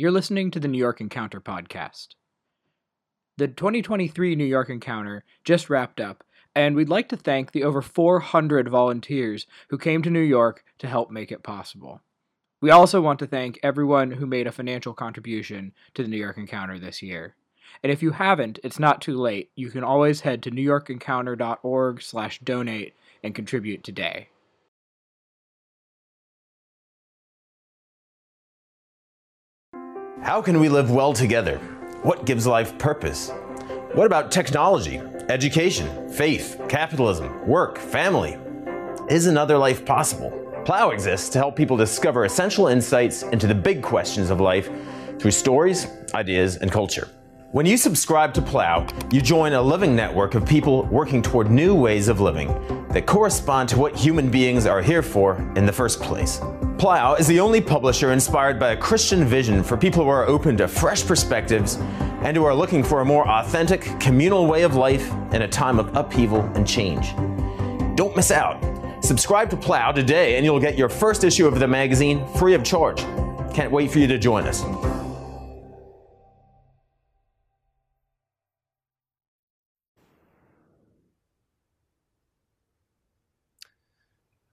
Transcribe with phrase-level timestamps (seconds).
[0.00, 2.10] You're listening to the New York Encounter podcast.
[3.36, 6.22] The 2023 New York Encounter just wrapped up,
[6.54, 10.86] and we'd like to thank the over 400 volunteers who came to New York to
[10.86, 12.00] help make it possible.
[12.60, 16.38] We also want to thank everyone who made a financial contribution to the New York
[16.38, 17.34] Encounter this year.
[17.82, 19.50] And if you haven't, it's not too late.
[19.56, 22.94] You can always head to newyorkencounter.org/donate
[23.24, 24.28] and contribute today.
[30.22, 31.58] How can we live well together?
[32.02, 33.30] What gives life purpose?
[33.92, 38.36] What about technology, education, faith, capitalism, work, family?
[39.08, 40.30] Is another life possible?
[40.64, 44.68] Plough exists to help people discover essential insights into the big questions of life
[45.20, 47.08] through stories, ideas, and culture.
[47.50, 51.74] When you subscribe to Plough, you join a living network of people working toward new
[51.74, 52.48] ways of living
[52.90, 56.42] that correspond to what human beings are here for in the first place.
[56.76, 60.58] Plough is the only publisher inspired by a Christian vision for people who are open
[60.58, 61.76] to fresh perspectives
[62.22, 65.78] and who are looking for a more authentic, communal way of life in a time
[65.78, 67.14] of upheaval and change.
[67.96, 68.62] Don't miss out.
[69.02, 72.62] Subscribe to Plough today and you'll get your first issue of the magazine free of
[72.62, 73.00] charge.
[73.54, 74.62] Can't wait for you to join us.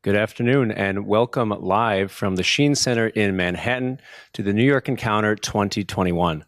[0.06, 4.00] Good afternoon and welcome live from the Sheen Center in Manhattan
[4.34, 6.46] to the New York Encounter 2021.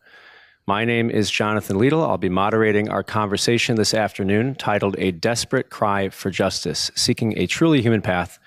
[0.67, 2.07] My name is Jonathan Liedl.
[2.07, 7.47] I'll be moderating our conversation this afternoon titled A Desperate Cry for Justice Seeking a
[7.47, 8.37] Truly Human Path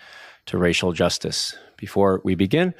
[0.46, 1.56] to Racial Justice.
[1.76, 2.72] Before we begin,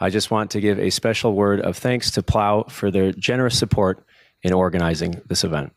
[0.00, 3.58] I just want to give a special word of thanks to Plough for their generous
[3.58, 4.02] support
[4.42, 5.74] in organizing this event.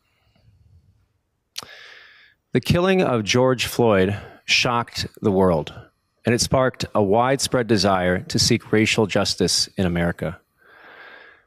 [2.53, 5.73] The killing of George Floyd shocked the world
[6.27, 10.37] and it sparked a widespread desire to seek racial justice in America.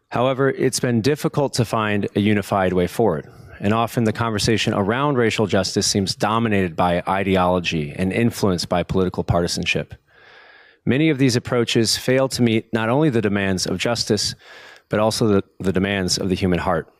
[0.08, 5.16] However, it's been difficult to find a unified way forward, and often the conversation around
[5.18, 9.92] racial justice seems dominated by ideology and influenced by political partisanship.
[10.86, 14.34] Many of these approaches fail to meet not only the demands of justice,
[14.88, 16.90] but also the, the demands of the human heart.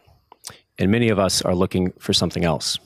[0.79, 2.79] And many of us are looking for something else.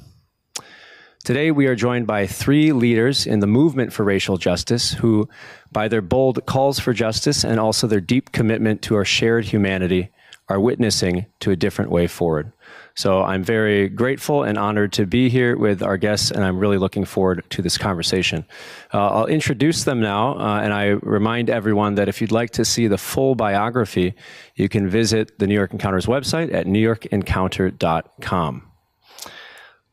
[1.24, 5.26] Today, we are joined by three leaders in the movement for racial justice who,
[5.72, 10.10] by their bold calls for justice and also their deep commitment to our shared humanity,
[10.50, 12.52] are witnessing to a different way forward.
[12.94, 16.76] So I'm very grateful and honored to be here with our guests, and I'm really
[16.76, 18.44] looking forward to this conversation.
[18.92, 22.66] Uh, I'll introduce them now, uh, and I remind everyone that if you'd like to
[22.66, 24.12] see the full biography,
[24.56, 28.73] you can visit the New York Encounters website at newyorkencounter.com.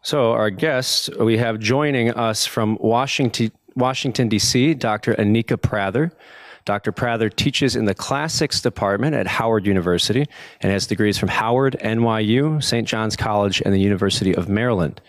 [0.03, 5.13] So, our guests, we have joining us from Washington, Washington D.C., Dr.
[5.13, 6.11] Anika Prather.
[6.65, 6.91] Dr.
[6.91, 10.25] Prather teaches in the Classics Department at Howard University
[10.61, 12.87] and has degrees from Howard, NYU, St.
[12.87, 15.01] John's College, and the University of Maryland.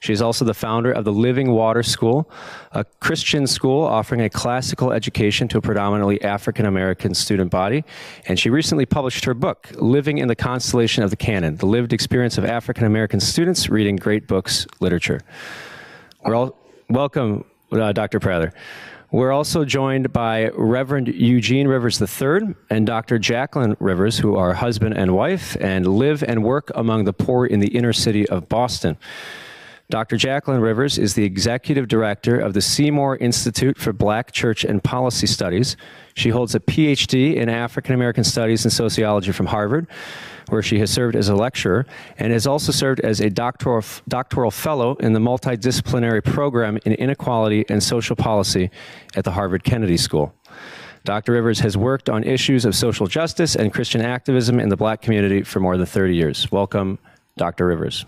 [0.00, 2.30] She is also the founder of the Living Water School,
[2.72, 7.84] a Christian school offering a classical education to a predominantly African American student body.
[8.26, 11.92] And she recently published her book, Living in the Constellation of the Canon The Lived
[11.92, 15.20] Experience of African American Students Reading Great Books Literature.
[16.24, 16.56] We're all
[16.88, 18.20] welcome, uh, Dr.
[18.20, 18.52] Prather.
[19.10, 23.18] We're also joined by Reverend Eugene Rivers III and Dr.
[23.18, 27.60] Jacqueline Rivers, who are husband and wife and live and work among the poor in
[27.60, 28.98] the inner city of Boston.
[29.88, 30.18] Dr.
[30.18, 35.26] Jacqueline Rivers is the executive director of the Seymour Institute for Black Church and Policy
[35.26, 35.78] Studies.
[36.12, 39.86] She holds a PhD in African American Studies and Sociology from Harvard,
[40.50, 41.86] where she has served as a lecturer
[42.18, 47.64] and has also served as a doctoral, doctoral fellow in the multidisciplinary program in inequality
[47.68, 48.70] and social policy
[49.14, 50.34] at the Harvard Kennedy School.
[51.04, 51.32] Dr.
[51.32, 55.42] Rivers has worked on issues of social justice and Christian activism in the black community
[55.42, 56.52] for more than 30 years.
[56.52, 56.98] Welcome,
[57.36, 57.66] Dr.
[57.66, 58.04] Rivers.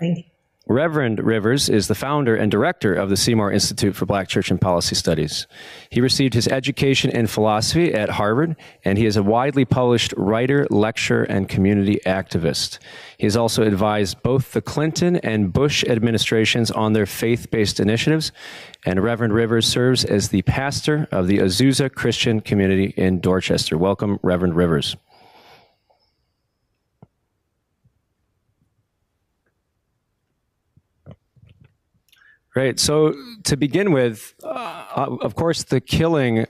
[0.00, 0.24] Thank you.
[0.70, 4.60] Reverend Rivers is the founder and director of the Seymour Institute for Black Church and
[4.60, 5.46] Policy Studies.
[5.88, 10.66] He received his education in philosophy at Harvard, and he is a widely published writer,
[10.68, 12.80] lecturer, and community activist.
[13.16, 18.30] He has also advised both the Clinton and Bush administrations on their faith based initiatives,
[18.84, 23.78] and Reverend Rivers serves as the pastor of the Azusa Christian Community in Dorchester.
[23.78, 24.96] Welcome, Reverend Rivers.
[32.58, 32.80] Great.
[32.80, 33.14] So
[33.44, 36.44] to begin with, uh, of course, the killing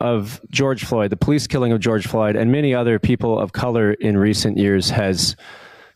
[0.00, 3.92] of George Floyd, the police killing of George Floyd, and many other people of color
[3.92, 5.36] in recent years has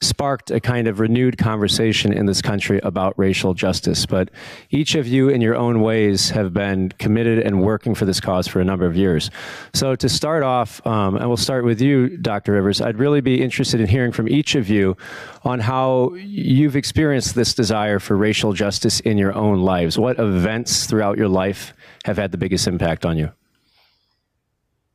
[0.02, 4.04] sparked a kind of renewed conversation in this country about racial justice.
[4.06, 4.31] But
[4.70, 8.46] each of you, in your own ways, have been committed and working for this cause
[8.46, 9.31] for a number of years.
[9.72, 12.52] So, to start off, um, and we'll start with you, Dr.
[12.52, 14.96] Rivers, I'd really be interested in hearing from each of you
[15.44, 19.99] on how you've experienced this desire for racial justice in your own lives.
[19.99, 23.32] What events throughout your life have had the biggest impact on you?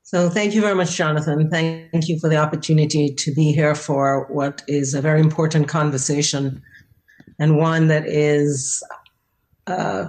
[0.07, 1.49] So, thank you very much, Jonathan.
[1.49, 6.61] Thank you for the opportunity to be here for what is a very important conversation
[7.39, 8.81] and one that is
[9.67, 10.05] uh,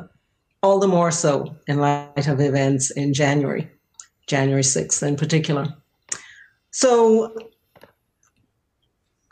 [0.63, 3.69] all the more so in light of events in January,
[4.29, 5.67] January 6th in particular.
[6.71, 7.37] So,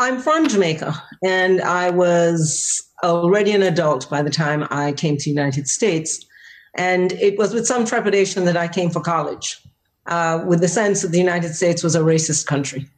[0.00, 5.22] I'm from Jamaica and I was already an adult by the time I came to
[5.22, 6.26] the United States.
[6.74, 9.60] And it was with some trepidation that I came for college
[10.08, 12.88] uh, with the sense that the United States was a racist country.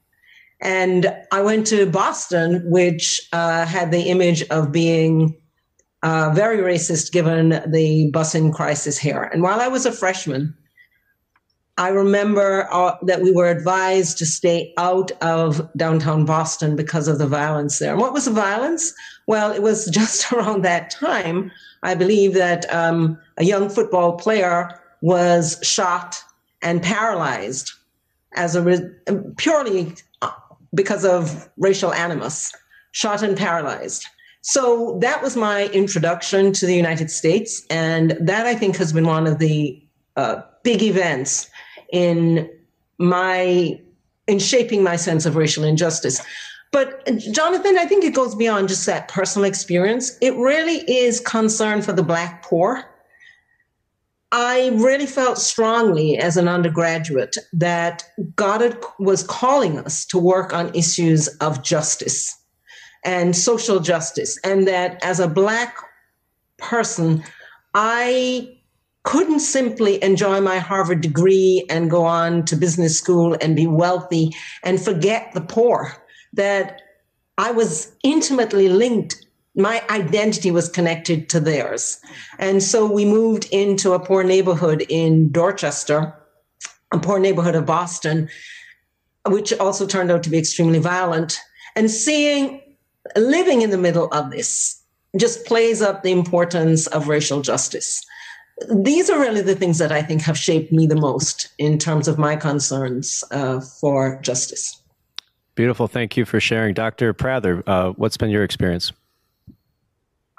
[0.60, 5.37] And I went to Boston, which uh, had the image of being
[6.02, 9.22] uh, very racist given the busing crisis here.
[9.32, 10.55] And while I was a freshman,
[11.76, 17.19] I remember uh, that we were advised to stay out of downtown Boston because of
[17.19, 17.93] the violence there.
[17.93, 18.93] And what was the violence?
[19.28, 21.52] Well, it was just around that time,
[21.84, 24.69] I believe, that um, a young football player
[25.02, 26.20] was shot
[26.62, 27.72] and paralyzed
[28.34, 28.90] as a re-
[29.37, 29.94] purely
[30.75, 32.52] because of racial animus,
[32.93, 34.06] shot and paralyzed.
[34.43, 39.06] So that was my introduction to the United States, and that I think has been
[39.06, 39.82] one of the
[40.16, 41.50] uh, big events
[41.93, 42.49] in
[42.99, 43.81] my
[44.26, 46.20] in shaping my sense of racial injustice.
[46.70, 50.19] But Jonathan, I think it goes beyond just that personal experience.
[50.20, 52.84] It really is concern for the Black poor
[54.31, 58.05] I really felt strongly as an undergraduate that
[58.37, 62.37] God was calling us to work on issues of justice
[63.05, 64.39] and social justice.
[64.45, 65.77] And that as a Black
[66.59, 67.25] person,
[67.73, 68.59] I
[69.05, 74.35] couldn't simply enjoy my Harvard degree and go on to business school and be wealthy
[74.63, 75.97] and forget the poor.
[76.35, 76.83] That
[77.39, 79.25] I was intimately linked
[79.58, 82.00] my identity was connected to theirs.
[82.38, 86.14] And so we moved into a poor neighborhood in Dorchester,
[86.93, 88.28] a poor neighborhood of Boston,
[89.26, 91.40] which also turned out to be extremely violent.
[91.75, 92.62] And seeing,
[93.16, 94.81] living in the middle of this
[95.16, 98.05] just plays up the importance of racial justice.
[98.72, 102.06] These are really the things that I think have shaped me the most in terms
[102.06, 104.81] of my concerns uh, for justice.
[105.56, 105.88] Beautiful.
[105.88, 106.75] Thank you for sharing.
[106.75, 107.12] Dr.
[107.12, 108.93] Prather, uh, what's been your experience?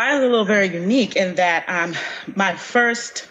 [0.01, 1.93] I was a little very unique in that um,
[2.37, 3.27] my first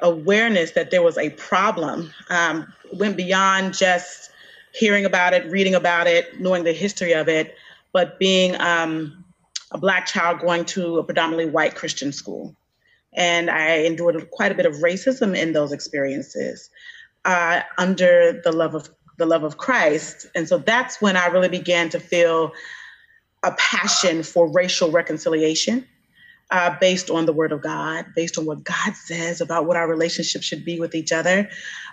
[0.00, 4.30] awareness that there was a problem um, went beyond just
[4.72, 7.54] hearing about it, reading about it, knowing the history of it,
[7.92, 9.22] but being um,
[9.72, 12.56] a Black child going to a predominantly white Christian school.
[13.12, 16.70] And I endured quite a bit of racism in those experiences
[17.26, 18.88] uh, under the love of
[19.18, 20.26] the love of Christ.
[20.34, 22.52] And so that's when I really began to feel
[23.42, 25.86] a passion for racial reconciliation
[26.50, 29.88] uh, based on the Word of God, based on what God says about what our
[29.88, 31.48] relationship should be with each other.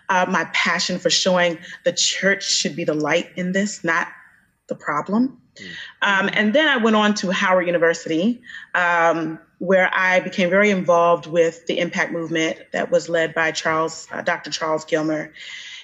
[0.09, 4.07] Uh, my passion for showing the church should be the light in this, not
[4.67, 5.41] the problem.
[6.01, 8.41] Um, and then I went on to Howard University,
[8.73, 14.07] um, where I became very involved with the impact movement that was led by Charles,
[14.11, 14.51] uh, Dr.
[14.51, 15.31] Charles Gilmer.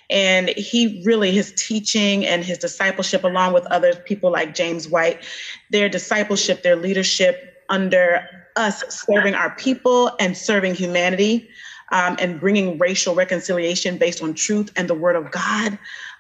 [0.10, 5.24] And he really, his teaching and his discipleship, along with other people like James White,
[5.70, 11.50] their discipleship, their leadership under us serving our people and serving humanity
[11.91, 15.77] um, and bringing racial reconciliation based on truth and the word of God.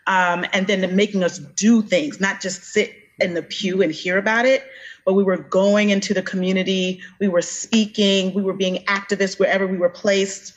[0.07, 4.17] Um, and then making us do things, not just sit in the pew and hear
[4.17, 4.65] about it,
[5.05, 9.67] but we were going into the community, we were speaking, we were being activists wherever
[9.67, 10.53] we were placed,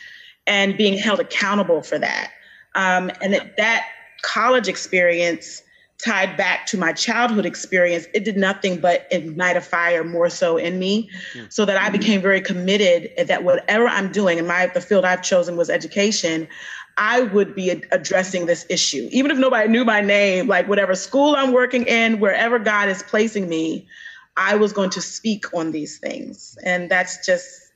[0.47, 2.33] and being held accountable for that.
[2.75, 3.87] Um, and that, that
[4.23, 5.63] college experience
[5.99, 10.57] tied back to my childhood experience, it did nothing but ignite a fire more so
[10.57, 11.47] in me, mm-hmm.
[11.49, 15.23] so that I became very committed that whatever I'm doing, in my the field I've
[15.23, 16.49] chosen was education.
[16.97, 20.47] I would be addressing this issue, even if nobody knew my name.
[20.47, 23.89] Like whatever school I'm working in, wherever God is placing me,
[24.37, 27.73] I was going to speak on these things, and that's just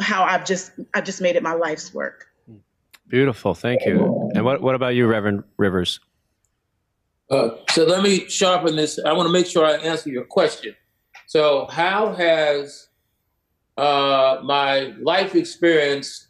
[0.00, 2.26] how I've just I've just made it my life's work.
[3.06, 4.30] Beautiful, thank you.
[4.34, 6.00] And what what about you, Reverend Rivers?
[7.30, 8.98] Uh, so let me sharpen this.
[8.98, 10.74] I want to make sure I answer your question.
[11.26, 12.88] So, how has
[13.76, 16.28] uh, my life experience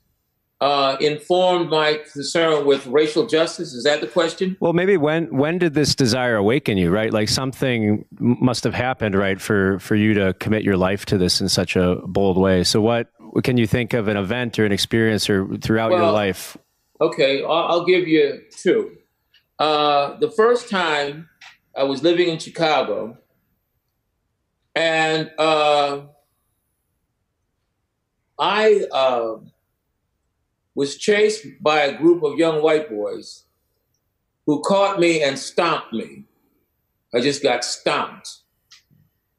[0.60, 3.74] uh, informed my concern with racial justice.
[3.74, 4.56] Is that the question?
[4.60, 6.90] Well, maybe when when did this desire awaken you?
[6.90, 11.18] Right, like something must have happened, right, for for you to commit your life to
[11.18, 12.64] this in such a bold way.
[12.64, 13.08] So, what
[13.42, 16.56] can you think of an event or an experience or throughout well, your life?
[17.00, 18.96] Okay, I'll, I'll give you two.
[19.58, 21.28] Uh, the first time
[21.76, 23.18] I was living in Chicago,
[24.74, 26.02] and uh,
[28.38, 28.84] I.
[28.92, 29.36] Uh,
[30.74, 33.44] was chased by a group of young white boys
[34.46, 36.24] who caught me and stomped me.
[37.14, 38.28] I just got stomped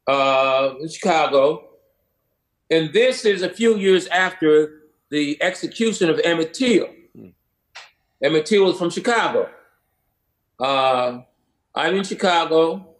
[0.08, 1.70] uh, in Chicago.
[2.72, 6.88] And this is a few years after the execution of Emmett Till.
[7.16, 7.34] Mm.
[8.24, 9.50] Emmett Till was from Chicago.
[10.60, 11.22] Uh,
[11.74, 12.96] I'm in Chicago.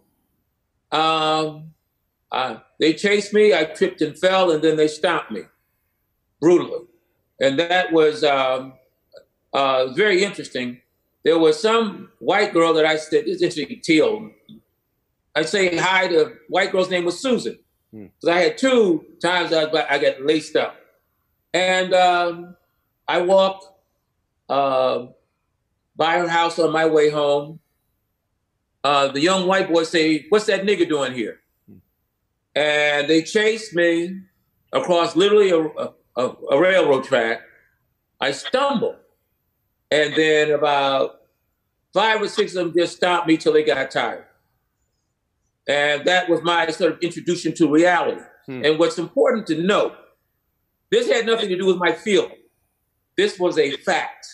[0.92, 1.72] Um,
[2.30, 3.54] uh, they chased me.
[3.54, 5.42] I tripped and fell, and then they stomped me
[6.40, 6.86] brutally
[7.40, 8.74] and that was um,
[9.52, 10.80] uh, very interesting.
[11.24, 14.30] There was some white girl that I said, "It's interesting." Teal.
[15.34, 17.58] I say hi to white girl's name was Susan,
[17.90, 18.28] because hmm.
[18.28, 20.76] I had two times I, was, I got laced up,
[21.52, 22.56] and um,
[23.06, 23.66] I walked
[24.48, 25.06] uh,
[25.96, 27.60] by her house on my way home.
[28.84, 31.40] Uh, the young white boys say, "What's that nigga doing here?"
[32.54, 34.20] And they chased me
[34.72, 37.40] across literally a, a a, a railroad track.
[38.20, 38.96] I stumbled.
[39.90, 41.20] And then about
[41.92, 44.24] five or six of them just stopped me till they got tired.
[45.68, 48.22] And that was my sort of introduction to reality.
[48.46, 48.64] Hmm.
[48.64, 49.94] And what's important to note,
[50.90, 52.36] this had nothing to do with my feeling.
[53.16, 54.26] This was a fact.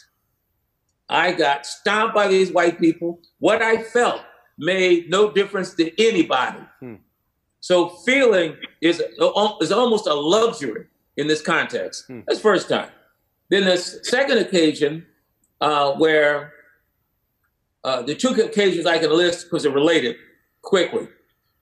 [1.13, 3.21] I got stomped by these white people.
[3.39, 4.23] What I felt
[4.59, 6.61] made no difference to anybody.
[6.81, 6.95] Hmm.
[7.61, 12.07] So feeling is, is almost a luxury in this context.
[12.07, 12.21] Hmm.
[12.27, 12.89] That's first time.
[13.51, 15.07] Then the second occasion
[15.61, 16.55] uh, where
[17.85, 20.17] uh, the two occasions I can list because they're related
[20.63, 21.09] quickly.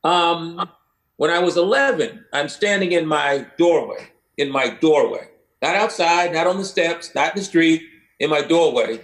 [0.05, 0.71] Um,
[1.17, 5.29] when I was 11, I'm standing in my doorway, in my doorway,
[5.61, 7.83] not outside, not on the steps, not in the street,
[8.21, 9.01] in my doorway.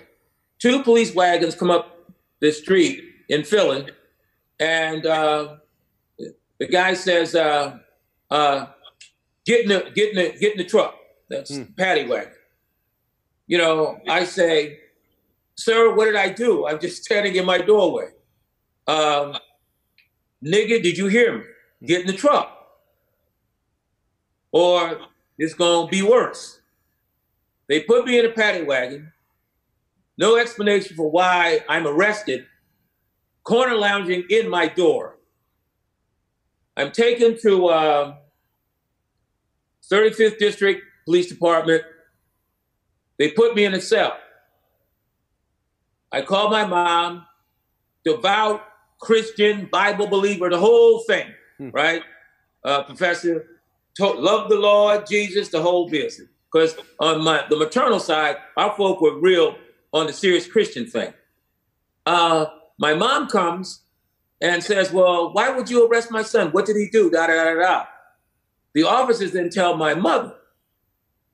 [0.58, 2.10] Two police wagons come up
[2.40, 3.86] the street in Philly,
[4.58, 5.56] and uh,
[6.58, 7.78] the guy says, uh,
[8.30, 8.66] uh,
[9.44, 10.94] get in the get in the get in the truck.
[11.28, 11.76] That's mm.
[11.76, 12.32] paddy wagon.
[13.46, 14.80] You know, I say,
[15.56, 16.66] sir, what did I do?
[16.66, 18.08] I'm just standing in my doorway.
[18.86, 19.36] Um,
[20.44, 21.44] nigga, did you hear me?
[21.86, 22.52] Get in the truck.
[24.52, 24.98] Or
[25.38, 26.60] it's gonna be worse.
[27.68, 29.12] They put me in a paddy wagon.
[30.18, 32.46] No explanation for why I'm arrested.
[33.44, 35.18] Corner lounging in my door.
[36.76, 38.14] I'm taken to uh,
[39.90, 41.82] 35th District Police Department.
[43.18, 44.16] They put me in a cell.
[46.12, 47.26] I called my mom,
[48.04, 48.62] devout
[49.00, 51.26] Christian, Bible believer, the whole thing,
[51.58, 51.70] hmm.
[51.70, 52.02] right?
[52.64, 53.46] Uh, professor,
[53.96, 56.28] to- love the Lord, Jesus, the whole business.
[56.50, 59.56] Because on my the maternal side, our folk were real
[59.96, 61.12] on the serious Christian thing.
[62.04, 62.46] Uh,
[62.78, 63.82] my mom comes
[64.40, 66.50] and says, "Well, why would you arrest my son?
[66.52, 67.84] What did he do?" Da da da da.
[68.74, 70.34] The officers then tell my mother,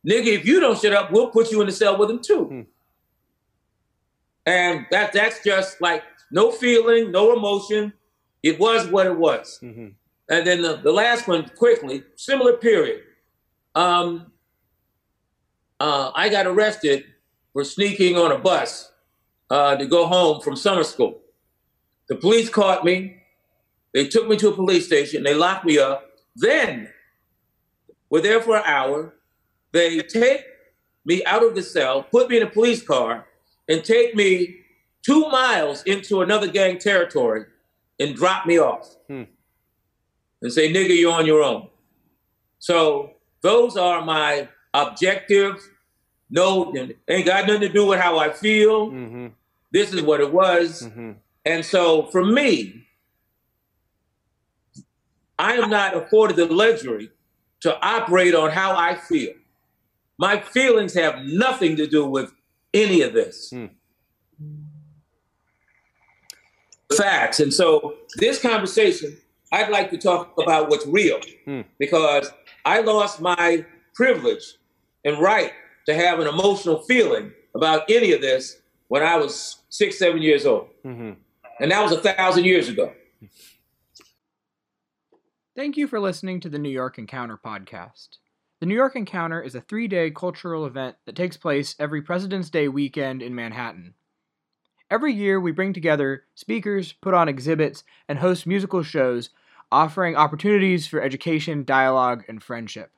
[0.08, 2.44] nigga, if you don't shut up, we'll put you in the cell with him too.
[2.44, 2.60] Hmm.
[4.46, 7.92] And that that's just like no feeling, no emotion.
[8.42, 9.58] It was what it was.
[9.62, 9.88] Mm-hmm.
[10.28, 13.02] And then the, the last one, quickly, similar period.
[13.74, 14.32] Um,
[15.78, 17.04] uh, I got arrested
[17.52, 18.92] for sneaking on a bus
[19.50, 21.20] uh, to go home from summer school.
[22.08, 23.18] The police caught me.
[23.94, 25.22] They took me to a police station.
[25.22, 26.10] They locked me up.
[26.34, 26.88] Then
[28.10, 29.14] we're there for an hour.
[29.72, 30.44] They take
[31.04, 33.26] me out of the cell, put me in a police car,
[33.68, 34.56] and take me
[35.02, 37.46] two miles into another gang territory
[37.98, 39.24] and drop me off hmm.
[40.40, 41.68] and say, nigga, you're on your own.
[42.58, 45.68] So those are my objectives.
[46.32, 46.74] No,
[47.08, 48.90] ain't got nothing to do with how I feel.
[48.90, 49.26] Mm-hmm.
[49.70, 50.82] This is what it was.
[50.82, 51.12] Mm-hmm.
[51.44, 52.86] And so for me,
[55.38, 57.10] I am not afforded the luxury
[57.60, 59.34] to operate on how I feel.
[60.18, 62.32] My feelings have nothing to do with
[62.72, 63.50] any of this.
[63.50, 63.66] Hmm.
[66.96, 67.40] Facts.
[67.40, 69.16] And so, this conversation,
[69.50, 71.62] I'd like to talk about what's real hmm.
[71.78, 72.30] because
[72.64, 74.54] I lost my privilege
[75.04, 75.52] and right
[75.86, 80.46] to have an emotional feeling about any of this when I was six, seven years
[80.46, 80.68] old.
[80.84, 81.12] Mm-hmm.
[81.60, 82.92] And that was a thousand years ago.
[85.54, 88.18] Thank you for listening to the New York Encounter podcast.
[88.60, 92.48] The New York Encounter is a three day cultural event that takes place every President's
[92.48, 93.94] Day weekend in Manhattan.
[94.90, 99.30] Every year, we bring together speakers, put on exhibits, and host musical shows,
[99.70, 102.92] offering opportunities for education, dialogue, and friendship.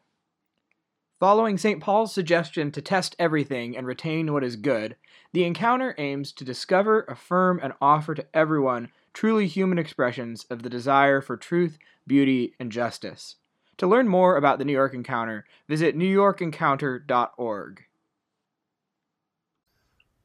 [1.24, 1.80] Following St.
[1.80, 4.94] Paul's suggestion to test everything and retain what is good,
[5.32, 10.68] the encounter aims to discover, affirm, and offer to everyone truly human expressions of the
[10.68, 13.36] desire for truth, beauty, and justice.
[13.78, 17.84] To learn more about the New York Encounter, visit newyorkencounter.org.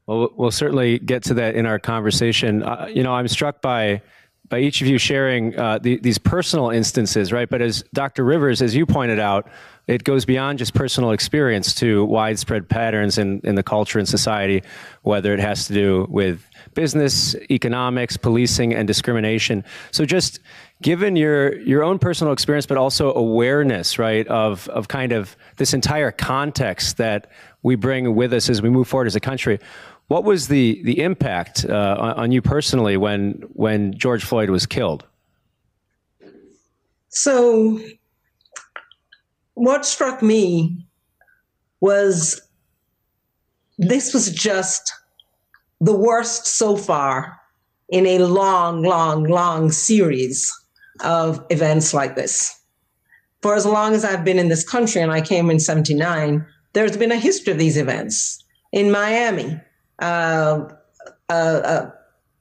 [0.05, 2.61] Well, we'll certainly get to that in our conversation.
[2.61, 4.01] Uh, you know, I'm struck by
[4.49, 7.49] by each of you sharing uh, the, these personal instances, right?
[7.49, 8.25] But as Dr.
[8.25, 9.47] Rivers, as you pointed out,
[9.89, 14.61] it goes beyond just personal experience to widespread patterns in, in the culture and society,
[15.01, 19.63] whether it has to do with business, economics, policing, and discrimination.
[19.89, 20.41] So just
[20.83, 25.73] given your your own personal experience, but also awareness, right, of of kind of this
[25.73, 27.31] entire context that
[27.63, 29.59] we bring with us as we move forward as a country.
[30.07, 34.67] What was the the impact uh, on, on you personally when when George Floyd was
[34.67, 35.03] killed?
[37.11, 37.79] So,
[39.59, 40.87] what struck me
[41.81, 42.41] was
[43.77, 44.93] this was just
[45.81, 47.37] the worst so far
[47.89, 50.57] in a long, long, long series
[51.03, 52.57] of events like this.
[53.41, 56.95] For as long as I've been in this country, and I came in 79, there's
[56.95, 58.41] been a history of these events.
[58.71, 59.59] In Miami,
[60.01, 60.69] uh,
[61.29, 61.91] uh, uh,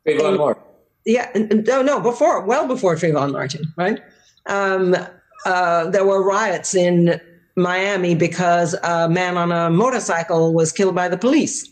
[0.06, 0.62] Trayvon Martin.
[1.04, 4.00] Yeah, no, no, before, well before Trayvon Martin, right?
[4.46, 4.94] Um,
[5.44, 7.20] uh, there were riots in
[7.56, 11.68] Miami because a man on a motorcycle was killed by the police.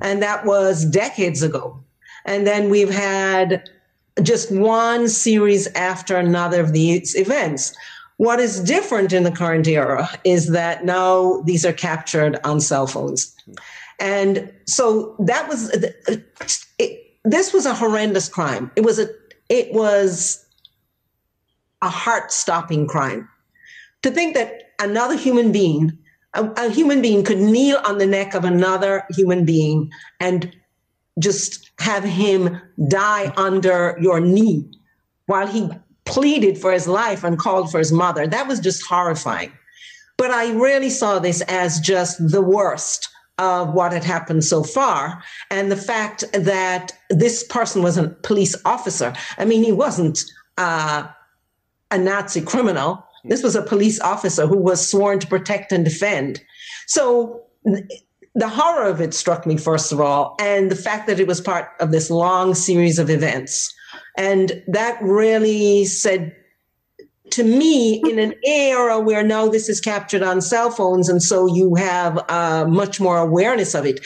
[0.00, 1.78] And that was decades ago.
[2.24, 3.68] And then we've had
[4.22, 7.74] just one series after another of these events.
[8.16, 12.86] What is different in the current era is that now these are captured on cell
[12.86, 13.34] phones.
[14.00, 15.70] And so that was
[16.78, 18.70] it, this was a horrendous crime.
[18.76, 19.08] It was a
[19.48, 20.44] it was
[21.82, 23.28] a heart-stopping crime.
[24.02, 25.96] To think that another human being,
[26.34, 30.54] a, a human being could kneel on the neck of another human being and
[31.18, 34.70] just have him die under your knee
[35.26, 35.68] while he
[36.04, 38.26] pleaded for his life and called for his mother.
[38.26, 39.52] That was just horrifying.
[40.16, 45.22] But I really saw this as just the worst of what had happened so far.
[45.50, 50.18] And the fact that this person was a police officer, I mean, he wasn't
[50.56, 51.06] uh,
[51.90, 53.04] a Nazi criminal.
[53.24, 56.42] This was a police officer who was sworn to protect and defend.
[56.86, 57.42] So
[58.34, 61.40] the horror of it struck me, first of all, and the fact that it was
[61.40, 63.74] part of this long series of events.
[64.16, 66.34] And that really said
[67.30, 71.46] to me, in an era where now this is captured on cell phones, and so
[71.46, 74.00] you have uh, much more awareness of it.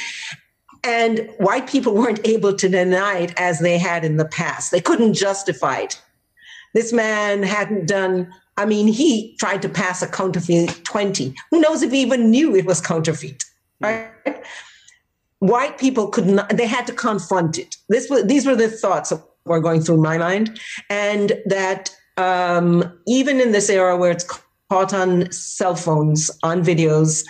[0.84, 4.70] And white people weren't able to deny it as they had in the past.
[4.70, 6.02] They couldn't justify it.
[6.74, 11.34] This man hadn't done, I mean, he tried to pass a counterfeit 20.
[11.50, 13.44] Who knows if he even knew it was counterfeit,
[13.80, 14.10] right?
[15.40, 17.76] White people could not, they had to confront it.
[17.88, 20.60] This was, these were the thoughts that were going through my mind.
[20.88, 24.26] And that um, even in this era where it's
[24.70, 27.24] caught on cell phones, on videos,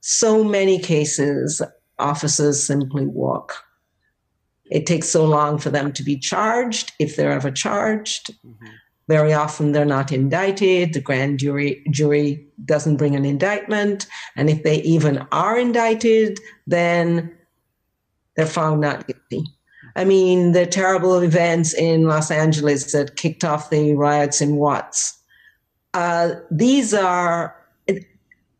[0.00, 1.62] so many cases,
[1.98, 3.54] officers simply walk.
[4.70, 8.32] It takes so long for them to be charged, if they're ever charged.
[8.46, 8.66] Mm-hmm.
[9.08, 10.92] Very often they're not indicted.
[10.92, 17.34] The grand jury jury doesn't bring an indictment, and if they even are indicted, then
[18.36, 19.44] they're found not guilty.
[19.96, 25.18] I mean, the terrible events in Los Angeles that kicked off the riots in Watts.
[25.94, 27.56] Uh, these are,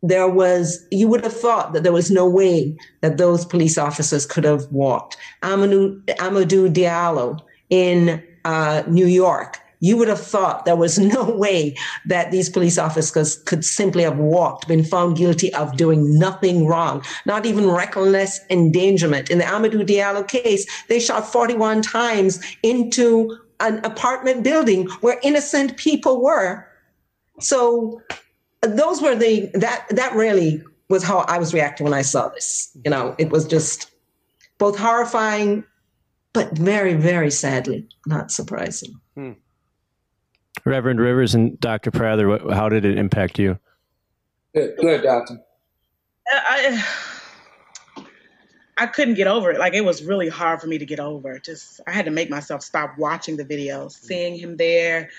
[0.01, 4.25] there was, you would have thought that there was no way that those police officers
[4.25, 5.17] could have walked.
[5.43, 11.75] Amadou, Amadou Diallo in uh, New York you would have thought there was no way
[12.05, 17.03] that these police officers could simply have walked, been found guilty of doing nothing wrong,
[17.25, 19.29] not even reckless endangerment.
[19.29, 25.77] In the Amadou Diallo case, they shot 41 times into an apartment building where innocent
[25.77, 26.65] people were.
[27.39, 28.01] So
[28.61, 32.75] those were the that that really was how I was reacting when I saw this.
[32.83, 33.91] You know, it was just
[34.57, 35.63] both horrifying,
[36.33, 38.99] but very, very sadly not surprising.
[39.15, 39.31] Hmm.
[40.65, 41.91] Reverend Rivers and Dr.
[41.91, 43.57] Prather, how did it impact you?
[44.53, 45.39] Good, good doctor.
[46.31, 46.85] I
[48.77, 49.59] I couldn't get over it.
[49.59, 51.37] Like it was really hard for me to get over.
[51.39, 55.09] Just I had to make myself stop watching the videos, seeing him there,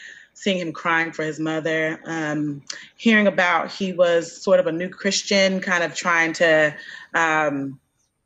[0.41, 2.63] seeing him crying for his mother, um,
[2.97, 6.75] hearing about he was sort of a new Christian, kind of trying to
[7.13, 7.79] um,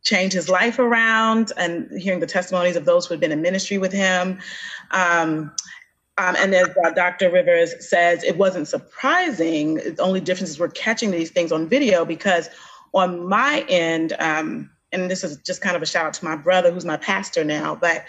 [0.05, 3.79] change his life around, and hearing the testimonies of those who had been in ministry
[3.79, 4.39] with him.
[4.93, 5.53] Um,
[6.17, 7.33] um and as uh, Dr.
[7.33, 9.75] Rivers says, it wasn't surprising.
[9.75, 12.49] The only difference is we're catching these things on video because
[12.93, 16.37] on my end, um, and this is just kind of a shout out to my
[16.37, 18.05] brother, who's my pastor now, but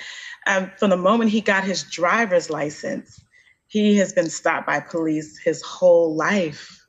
[0.46, 3.20] um, from the moment he got his driver's license,
[3.68, 6.86] he has been stopped by police his whole life.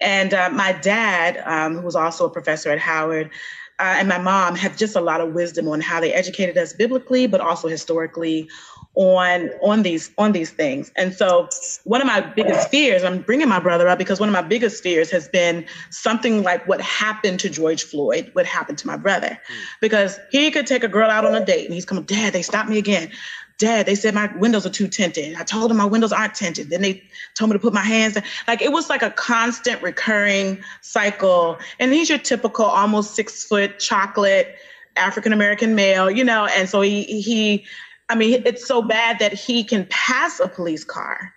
[0.00, 3.30] And uh, my dad, um, who was also a professor at Howard,
[3.78, 6.72] uh, and my mom have just a lot of wisdom on how they educated us
[6.72, 8.48] biblically, but also historically
[8.94, 10.90] on on these on these things.
[10.96, 11.48] And so
[11.84, 14.82] one of my biggest fears, I'm bringing my brother up because one of my biggest
[14.82, 19.28] fears has been something like what happened to George Floyd, what happened to my brother.
[19.28, 19.54] Mm.
[19.82, 22.42] Because he could take a girl out on a date and he's coming, Dad, they
[22.42, 23.10] stopped me again.
[23.58, 25.34] Dad, they said my windows are too tinted.
[25.36, 26.68] I told them my windows aren't tinted.
[26.68, 27.02] Then they
[27.34, 28.24] told me to put my hands down.
[28.46, 31.58] Like it was like a constant recurring cycle.
[31.80, 34.56] And he's your typical almost six foot chocolate
[34.96, 36.46] African American male, you know.
[36.46, 37.64] And so he he,
[38.10, 41.32] I mean, it's so bad that he can pass a police car,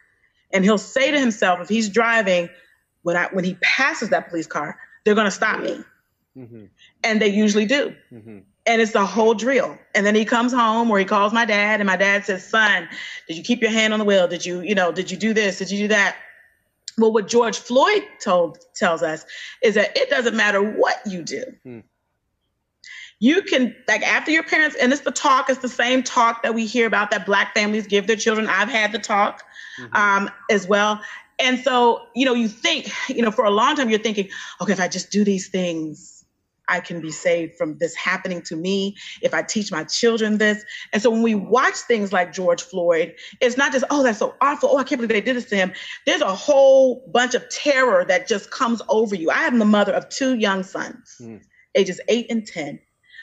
[0.52, 2.50] and he'll say to himself, if he's driving,
[3.04, 5.84] when I when he passes that police car, they're going to stop me,
[6.38, 6.66] mm-hmm.
[7.04, 7.96] and they usually do.
[8.12, 9.78] Mm-hmm and it's the whole drill.
[9.96, 12.88] And then he comes home or he calls my dad, and my dad says, Son,
[13.28, 14.28] did you keep your hand on the wheel?
[14.28, 15.58] Did you, you know, did you do this?
[15.58, 16.16] Did you do that?
[16.98, 19.26] Well, what George Floyd told tells us
[19.62, 21.44] is that it doesn't matter what you do.
[21.64, 21.80] Hmm.
[23.22, 26.54] You can like after your parents, and it's the talk, it's the same talk that
[26.54, 28.48] we hear about that black families give their children.
[28.48, 29.44] I've had the talk
[29.80, 29.96] mm-hmm.
[29.96, 31.02] um, as well.
[31.38, 34.30] And so, you know, you think, you know, for a long time you're thinking,
[34.62, 36.19] okay, if I just do these things,
[36.70, 40.64] I can be saved from this happening to me if I teach my children this.
[40.94, 44.36] And so when we watch things like George Floyd, it's not just, oh, that's so
[44.42, 44.70] awful.
[44.72, 45.74] Oh, I can't believe they did this to him.
[46.06, 49.30] There's a whole bunch of terror that just comes over you.
[49.32, 51.42] I am the mother of two young sons, mm.
[51.76, 52.80] ages eight and 10.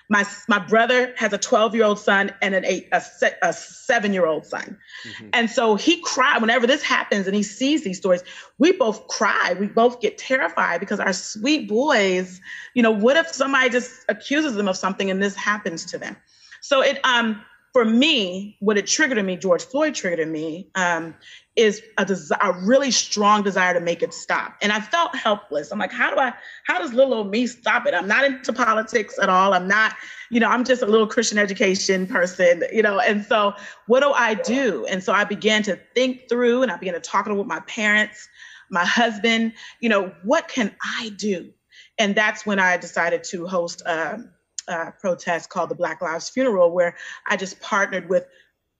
[0.08, 3.02] My my brother has a 12 year old son and an eight a,
[3.42, 5.28] a seven year old son, mm-hmm.
[5.32, 8.22] and so he cried whenever this happens and he sees these stories.
[8.58, 9.56] We both cry.
[9.58, 12.40] We both get terrified because our sweet boys.
[12.74, 16.16] You know, what if somebody just accuses them of something and this happens to them?
[16.60, 17.42] So it um
[17.76, 21.14] for me, what it triggered in me, George Floyd triggered in me, um,
[21.56, 24.54] is a, des- a really strong desire to make it stop.
[24.62, 25.70] And I felt helpless.
[25.70, 26.32] I'm like, how do I,
[26.64, 27.92] how does little old me stop it?
[27.92, 29.52] I'm not into politics at all.
[29.52, 29.94] I'm not,
[30.30, 33.52] you know, I'm just a little Christian education person, you know, and so
[33.88, 34.86] what do I do?
[34.86, 38.26] And so I began to think through and I began to talk with my parents,
[38.70, 41.52] my husband, you know, what can I do?
[41.98, 44.30] And that's when I decided to host um,
[44.68, 48.26] uh, protest called the Black Lives Funeral, where I just partnered with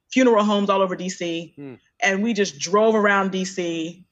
[0.09, 1.79] funeral homes all over DC, mm.
[2.01, 4.03] and we just drove around DC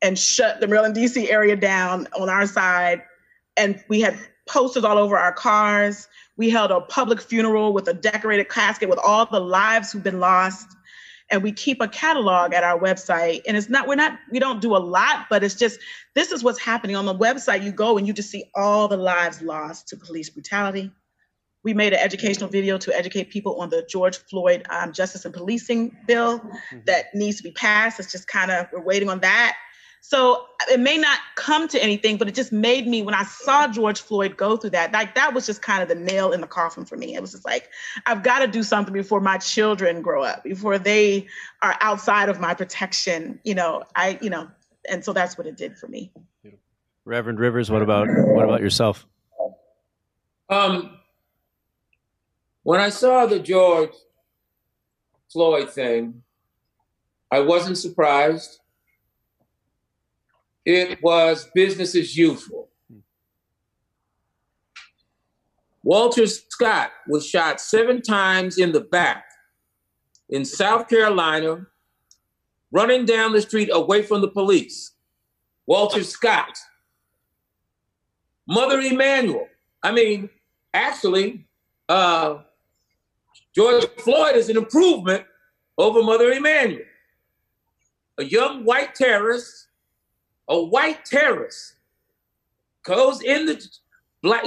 [0.00, 3.02] and shut the Maryland DC area down on our side,
[3.56, 6.08] and we had posters all over our cars.
[6.36, 10.20] We held a public funeral with a decorated casket with all the lives who've been
[10.20, 10.66] lost.
[11.30, 13.40] And we keep a catalog at our website.
[13.46, 15.78] And it's not, we're not, we don't do a lot, but it's just,
[16.14, 17.62] this is what's happening on the website.
[17.62, 20.90] You go and you just see all the lives lost to police brutality,
[21.64, 25.32] we made an educational video to educate people on the George Floyd um, Justice and
[25.32, 26.78] Policing bill mm-hmm.
[26.86, 28.00] that needs to be passed.
[28.00, 29.56] It's just kind of, we're waiting on that.
[30.04, 33.68] So it may not come to anything, but it just made me, when I saw
[33.68, 36.48] George Floyd go through that, like that was just kind of the nail in the
[36.48, 37.14] coffin for me.
[37.14, 37.70] It was just like,
[38.06, 41.28] I've got to do something before my children grow up, before they
[41.62, 43.38] are outside of my protection.
[43.44, 44.48] You know, I, you know,
[44.90, 46.10] and so that's what it did for me.
[47.04, 49.06] Reverend Rivers, what about what about yourself?
[50.48, 50.98] Um,
[52.62, 53.94] when I saw the George
[55.32, 56.22] Floyd thing,
[57.30, 58.60] I wasn't surprised.
[60.64, 62.68] It was business as usual.
[65.82, 69.24] Walter Scott was shot seven times in the back
[70.28, 71.66] in South Carolina,
[72.70, 74.92] running down the street away from the police.
[75.66, 76.56] Walter Scott.
[78.46, 79.48] Mother Emanuel.
[79.82, 80.30] I mean,
[80.72, 81.46] actually,
[81.88, 82.38] uh,
[83.54, 85.24] George Floyd is an improvement
[85.76, 86.84] over Mother Emanuel.
[88.18, 89.68] A young white terrorist,
[90.48, 91.74] a white terrorist,
[92.82, 93.62] goes in the
[94.22, 94.44] black,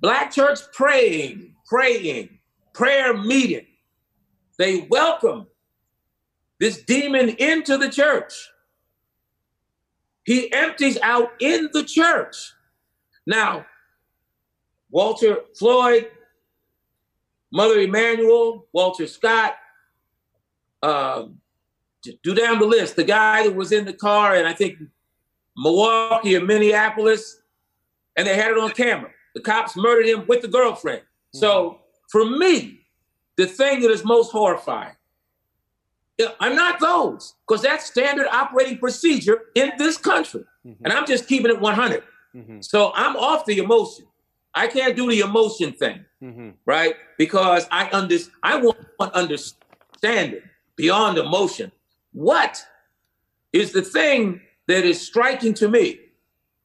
[0.00, 2.38] black church praying, praying,
[2.72, 3.66] prayer meeting.
[4.58, 5.46] They welcome
[6.58, 8.32] this demon into the church.
[10.24, 12.52] He empties out in the church.
[13.26, 13.64] Now,
[14.90, 16.10] Walter Floyd
[17.52, 19.56] Mother Emanuel, Walter Scott,
[20.82, 21.38] um,
[22.22, 22.96] do down the list.
[22.96, 24.78] The guy that was in the car, and I think
[25.56, 27.40] Milwaukee or Minneapolis,
[28.16, 29.10] and they had it on camera.
[29.34, 31.00] The cops murdered him with the girlfriend.
[31.00, 31.38] Mm-hmm.
[31.38, 31.80] So
[32.10, 32.80] for me,
[33.36, 34.94] the thing that is most horrifying,
[36.40, 40.44] I'm not those, because that's standard operating procedure in this country.
[40.66, 40.84] Mm-hmm.
[40.84, 42.02] And I'm just keeping it 100.
[42.34, 42.60] Mm-hmm.
[42.60, 44.06] So I'm off the emotion.
[44.54, 46.50] I can't do the emotion thing, mm-hmm.
[46.66, 46.94] right?
[47.16, 50.40] Because I under I want understanding
[50.76, 51.72] beyond emotion.
[52.12, 52.64] What
[53.52, 56.00] is the thing that is striking to me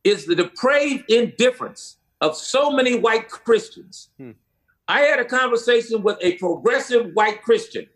[0.04, 4.10] is the depraved indifference of so many white Christians.
[4.17, 4.32] Hmm.
[4.88, 7.88] I had a conversation with a progressive white Christian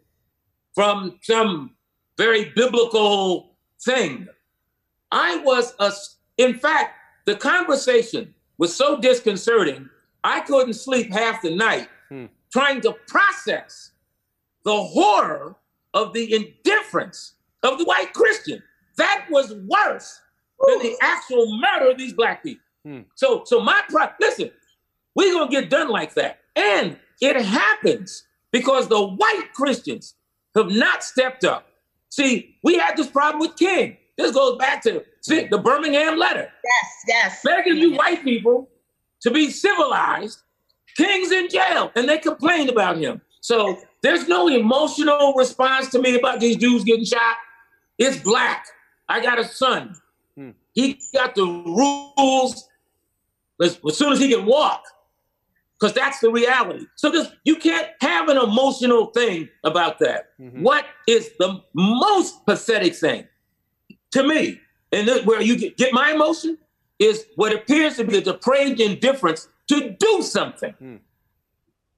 [0.74, 1.76] from some
[2.18, 4.28] very biblical thing.
[5.12, 5.92] I was a,
[6.38, 6.94] in fact,
[7.26, 9.90] the conversation was so disconcerting,
[10.24, 12.26] I couldn't sleep half the night hmm.
[12.52, 13.92] trying to process
[14.64, 15.56] the horror
[15.94, 18.62] of the indifference of the white Christian.
[18.98, 20.20] That was worse
[20.66, 22.64] than the actual murder of these black people.
[22.86, 23.02] Hmm.
[23.16, 24.52] So, so my pro- listen,
[25.16, 30.16] we're gonna get done like that, and it happens because the white Christians
[30.56, 31.68] have not stepped up.
[32.10, 33.98] See, we had this problem with King.
[34.18, 36.52] This goes back to see, the Birmingham letter.
[36.64, 37.42] Yes, yes.
[37.44, 38.70] Begging you white people
[39.22, 40.40] to be civilized.
[40.96, 43.22] King's in jail, and they complained about him.
[43.42, 47.36] So there's no emotional response to me about these dudes getting shot.
[48.00, 48.66] It's black.
[49.08, 49.96] I got a son.
[50.36, 50.52] Hmm.
[50.74, 52.68] He got the rules
[53.62, 54.84] as, as soon as he can walk,
[55.80, 56.86] because that's the reality.
[56.96, 60.30] So this, you can't have an emotional thing about that.
[60.40, 60.64] Mm-hmm.
[60.64, 63.28] What is the most pathetic thing
[64.12, 64.60] to me,
[64.92, 66.58] and this, where you get, get, my emotion,
[67.00, 70.74] is what appears to be a depraved indifference to do something.
[70.82, 71.00] Mm.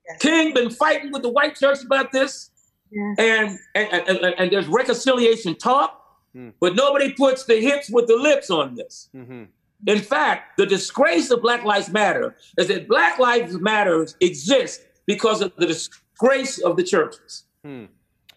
[0.08, 0.20] Yes.
[0.20, 2.52] King been fighting with the white church about this,
[2.92, 3.16] yes.
[3.20, 5.96] and, and, and, and there's reconciliation talk.
[6.36, 6.54] Mm.
[6.60, 9.10] But nobody puts the hips with the lips on this.
[9.16, 9.46] Mm-hmm.
[9.88, 15.42] In fact, the disgrace of Black Lives Matter is that Black Lives Matters exist because
[15.42, 17.46] of the disgrace of the churches.
[17.66, 17.88] Mm.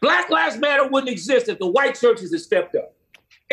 [0.00, 2.94] Black Lives Matter wouldn't exist if the white churches had stepped up,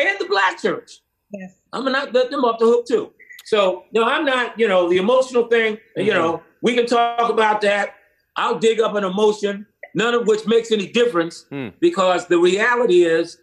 [0.08, 1.00] and the black church.
[1.32, 1.54] Yes.
[1.72, 3.12] I'm gonna not let them off the hook too.
[3.44, 4.58] So no, I'm not.
[4.58, 5.76] You know, the emotional thing.
[5.76, 6.02] Mm-hmm.
[6.02, 7.94] You know, we can talk about that.
[8.36, 11.72] I'll dig up an emotion, none of which makes any difference mm.
[11.80, 13.38] because the reality is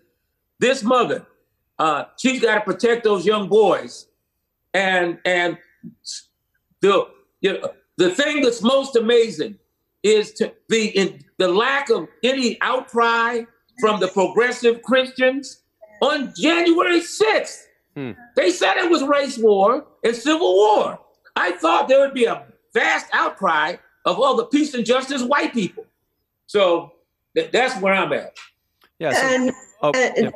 [0.60, 1.26] this mother,
[1.78, 4.08] uh, she's got to protect those young boys,
[4.74, 5.58] and and
[6.82, 7.08] the
[7.42, 9.58] you know, the thing that's most amazing
[10.04, 13.42] is to the in the lack of any outcry
[13.80, 15.64] from the progressive Christians
[16.02, 17.64] on January 6th.
[17.96, 18.12] Hmm.
[18.36, 21.00] They said it was race war and civil war.
[21.36, 25.54] I thought there would be a vast outcry of all the peace and justice white
[25.54, 25.86] people.
[26.46, 26.94] So
[27.36, 28.38] th- that's where I'm at.
[29.00, 29.12] Yeah.
[29.14, 30.32] So, and Oh, yeah.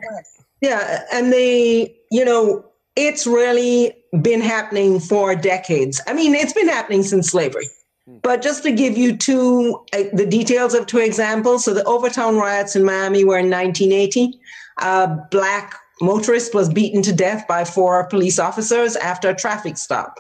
[0.62, 2.64] yeah, and they, you know,
[2.96, 6.00] it's really been happening for decades.
[6.08, 7.68] I mean, it's been happening since slavery.
[8.08, 8.18] Hmm.
[8.22, 11.66] But just to give you two, uh, the details of two examples.
[11.66, 14.40] So the Overtown riots in Miami were in 1980.
[14.82, 20.20] A black motorist was beaten to death by four police officers after a traffic stop.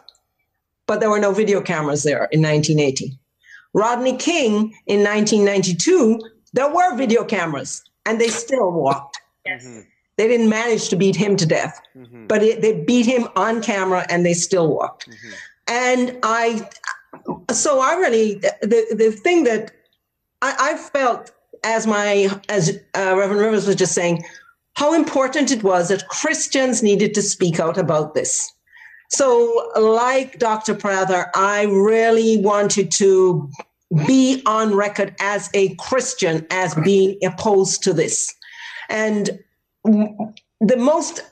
[0.86, 3.17] But there were no video cameras there in 1980.
[3.74, 6.19] Rodney King in 1992,
[6.54, 9.19] there were video cameras and they still walked.
[9.45, 9.65] Yes.
[9.65, 9.82] Mm-hmm.
[10.17, 12.28] They didn't manage to beat him to death, mm-hmm.
[12.28, 15.10] but it, they beat him on camera and they still walked.
[15.10, 15.32] Mm-hmm.
[15.67, 16.69] And I,
[17.52, 19.71] so I really, the, the thing that
[20.41, 21.32] I, I felt
[21.63, 24.24] as my, as uh, Reverend Rivers was just saying,
[24.76, 28.52] how important it was that Christians needed to speak out about this.
[29.10, 30.74] So, like Dr.
[30.74, 33.50] Prather, I really wanted to
[34.08, 38.34] be on record as a Christian as being opposed to this.
[38.90, 39.40] And
[39.84, 41.24] the most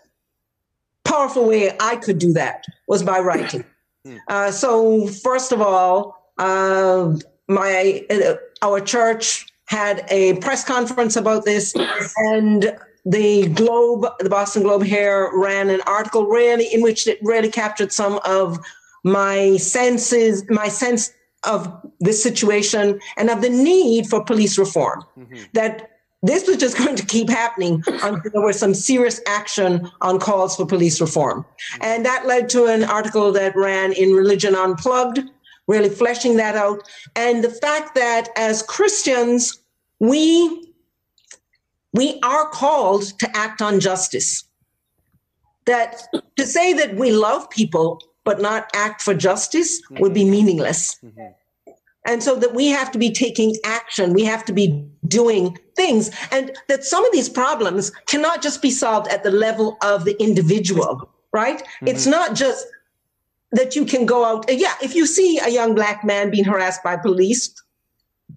[1.06, 3.64] powerful way I could do that was by writing.
[4.06, 4.18] Hmm.
[4.28, 7.16] Uh, so, first of all, uh,
[7.48, 11.74] my uh, our church had a press conference about this,
[12.18, 17.50] and the Globe, the Boston Globe here ran an article really in which it really
[17.50, 18.60] captured some of
[19.04, 21.14] my senses, my sense
[21.46, 25.04] of this situation and of the need for police reform.
[25.18, 25.44] Mm-hmm.
[25.54, 30.20] That this was just going to keep happening until there was some serious action on
[30.20, 31.44] calls for police reform.
[31.44, 31.84] Mm-hmm.
[31.84, 35.22] And that led to an article that ran in Religion Unplugged,
[35.68, 36.82] really fleshing that out.
[37.16, 39.60] And the fact that as Christians,
[40.00, 40.69] we
[41.94, 44.44] we are called to act on justice.
[45.66, 46.02] That
[46.38, 50.02] to say that we love people but not act for justice mm-hmm.
[50.02, 50.98] would be meaningless.
[51.04, 51.74] Mm-hmm.
[52.06, 56.10] And so that we have to be taking action, we have to be doing things,
[56.32, 60.20] and that some of these problems cannot just be solved at the level of the
[60.22, 61.60] individual, right?
[61.60, 61.88] Mm-hmm.
[61.90, 62.66] It's not just
[63.52, 64.46] that you can go out.
[64.50, 67.54] Yeah, if you see a young black man being harassed by police,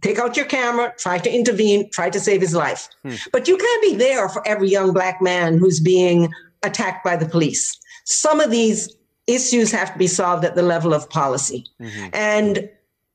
[0.03, 2.89] take out your camera, try to intervene, try to save his life.
[3.03, 3.15] Hmm.
[3.33, 6.31] But you can't be there for every young black man who's being
[6.63, 7.79] attacked by the police.
[8.05, 8.95] Some of these
[9.27, 11.65] issues have to be solved at the level of policy.
[11.81, 12.09] Mm-hmm.
[12.13, 12.69] And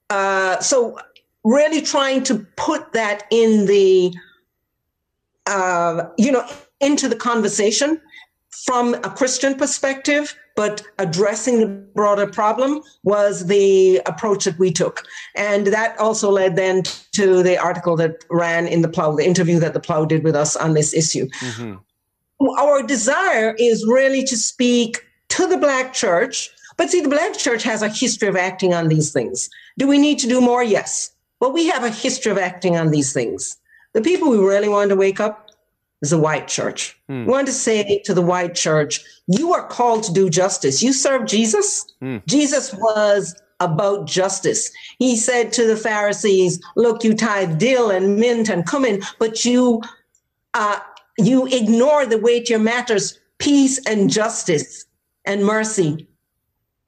[0.10, 0.97] uh, so,
[1.43, 4.13] really trying to put that in the,
[5.45, 6.45] uh, you know,
[6.80, 8.02] into the conversation
[8.65, 15.03] from a Christian perspective, but addressing the broader problem was the approach that we took.
[15.35, 16.81] And that also led then
[17.13, 20.35] to the article that ran in the Plough, the interview that the Plough did with
[20.35, 21.27] us on this issue.
[21.41, 21.75] Mm-hmm.
[22.57, 26.49] Our desire is really to speak to the Black church.
[26.75, 29.51] But see, the Black church has a history of acting on these things.
[29.77, 30.63] Do we need to do more?
[30.63, 31.11] Yes.
[31.39, 33.57] But we have a history of acting on these things.
[33.93, 35.46] The people we really want to wake up
[36.01, 36.97] is the white church.
[37.07, 37.25] Hmm.
[37.25, 40.83] We want to say to the white church, you are called to do justice.
[40.83, 41.86] You serve Jesus.
[41.99, 42.17] Hmm.
[42.27, 44.71] Jesus was about justice.
[44.99, 49.81] He said to the Pharisees, look, you tithe dill and mint and cumin, but you
[50.53, 50.79] uh,
[51.17, 54.86] you ignore the weightier matters, peace and justice
[55.25, 56.06] and mercy.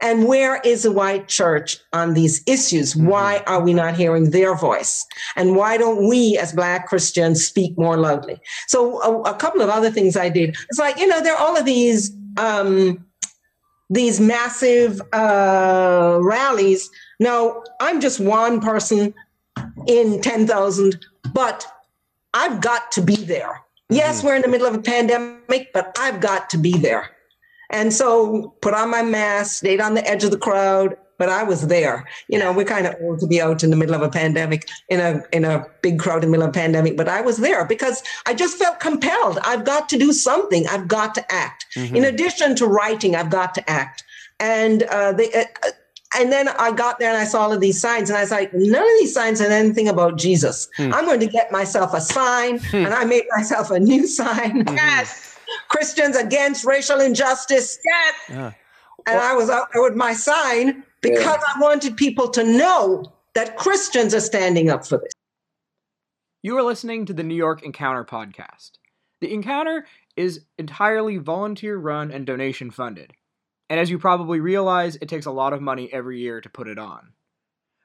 [0.01, 2.93] And where is the white church on these issues?
[2.93, 3.07] Mm-hmm.
[3.07, 5.05] Why are we not hearing their voice?
[5.35, 8.39] And why don't we as Black Christians speak more loudly?
[8.67, 10.55] So a, a couple of other things I did.
[10.69, 13.05] It's like, you know, there are all of these, um,
[13.89, 16.89] these massive uh, rallies.
[17.19, 19.13] Now, I'm just one person
[19.87, 21.65] in 10,000, but
[22.33, 23.61] I've got to be there.
[23.89, 24.27] Yes, mm-hmm.
[24.27, 27.09] we're in the middle of a pandemic, but I've got to be there.
[27.69, 31.43] And so put on my mask, stayed on the edge of the crowd, but I
[31.43, 32.07] was there.
[32.29, 34.67] You know, we're kind of old to be out in the middle of a pandemic,
[34.87, 37.37] in a in a big crowd in the middle of a pandemic, but I was
[37.37, 39.37] there because I just felt compelled.
[39.43, 40.65] I've got to do something.
[40.67, 41.65] I've got to act.
[41.75, 41.97] Mm-hmm.
[41.97, 44.03] In addition to writing, I've got to act.
[44.39, 45.71] And uh, they, uh, uh,
[46.17, 48.31] and then I got there and I saw all of these signs, and I was
[48.31, 50.69] like, none of these signs said anything about Jesus.
[50.77, 50.93] Hmm.
[50.93, 52.77] I'm going to get myself a sign, hmm.
[52.77, 54.63] and I made myself a new sign.
[54.67, 55.28] Yes.
[55.69, 57.79] Christians against racial injustice.
[58.29, 58.53] Yeah.
[59.07, 61.53] And I was out there with my sign because yeah.
[61.55, 65.13] I wanted people to know that Christians are standing up for this.
[66.41, 68.71] You are listening to the New York Encounter podcast.
[69.21, 69.85] The Encounter
[70.15, 73.13] is entirely volunteer run and donation funded.
[73.69, 76.67] And as you probably realize, it takes a lot of money every year to put
[76.67, 77.13] it on.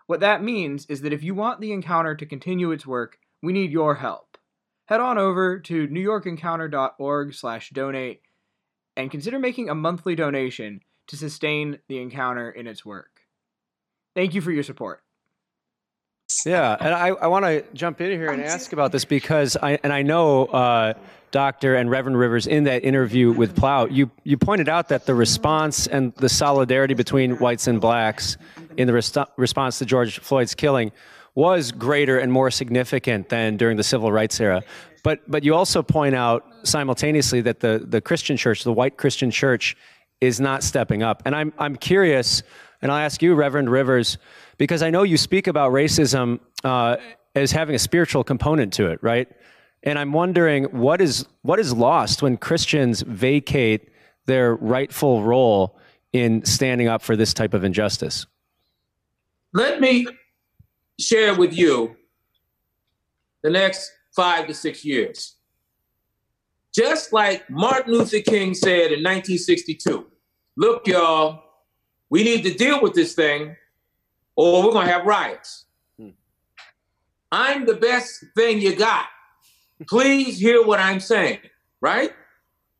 [0.06, 3.52] What that means is that if you want the Encounter to continue its work, we
[3.52, 4.33] need your help
[4.86, 8.22] head on over to newyorkencounter.org slash donate
[8.96, 13.20] and consider making a monthly donation to sustain the encounter in its work.
[14.14, 15.02] Thank you for your support.
[16.46, 19.78] Yeah, and I, I want to jump in here and ask about this because I
[19.82, 20.94] and I know uh,
[21.30, 25.14] Doctor and Reverend Rivers in that interview with Plough, you you pointed out that the
[25.14, 28.36] response and the solidarity between whites and blacks
[28.76, 30.92] in the rest- response to George Floyd's killing
[31.34, 34.62] was greater and more significant than during the civil rights era.
[35.02, 39.30] But but you also point out simultaneously that the the Christian church, the white Christian
[39.30, 39.76] church,
[40.20, 41.22] is not stepping up.
[41.26, 42.42] And I'm I'm curious,
[42.80, 44.18] and I'll ask you, Reverend Rivers,
[44.56, 46.96] because I know you speak about racism uh,
[47.34, 49.28] as having a spiritual component to it, right?
[49.82, 53.90] And I'm wondering what is what is lost when Christians vacate
[54.26, 55.76] their rightful role
[56.14, 58.24] in standing up for this type of injustice.
[59.52, 60.06] Let me
[60.98, 61.96] share with you
[63.42, 65.36] the next five to six years.
[66.74, 70.10] Just like Martin Luther King said in 1962
[70.56, 71.42] look, y'all,
[72.10, 73.56] we need to deal with this thing
[74.36, 75.66] or we're going to have riots.
[75.98, 76.10] Hmm.
[77.32, 79.06] I'm the best thing you got.
[79.88, 81.40] Please hear what I'm saying,
[81.80, 82.12] right?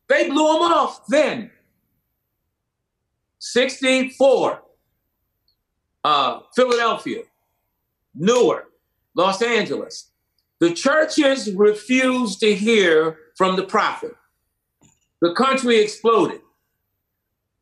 [0.07, 1.51] They blew them off then.
[3.39, 4.63] 64,
[6.03, 7.23] uh, Philadelphia,
[8.15, 8.71] Newark,
[9.15, 10.11] Los Angeles.
[10.59, 14.15] The churches refused to hear from the prophet.
[15.21, 16.41] The country exploded.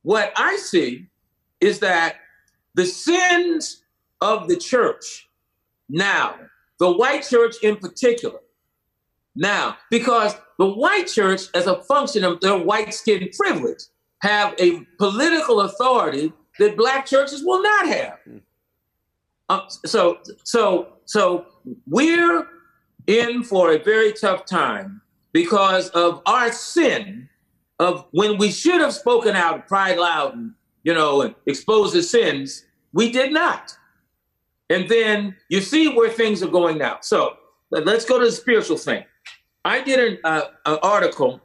[0.04, 1.08] What I see
[1.60, 2.18] is that
[2.76, 3.84] the sins
[4.22, 5.30] of the church
[5.90, 6.36] now,
[6.80, 8.40] the white church in particular,
[9.36, 13.84] now, because the white church, as a function of their white skin privilege,
[14.22, 18.20] have a political authority that black churches will not have.
[19.50, 21.46] Um, so, so, so
[21.88, 22.48] we're
[23.08, 25.02] in for a very tough time
[25.34, 27.30] because of our sin
[27.80, 32.04] of when we should have spoken out, cried loud, and you know, and exposed the
[32.04, 32.66] sins.
[32.94, 33.76] We did not.
[34.70, 37.00] And then you see where things are going now.
[37.02, 37.38] So
[37.72, 39.04] let's go to the spiritual thing.
[39.66, 41.42] I did an, uh, an article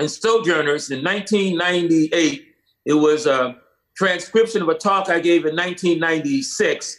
[0.00, 2.46] in Sojourners in 1998.
[2.84, 3.56] It was a
[3.96, 6.98] transcription of a talk I gave in 1996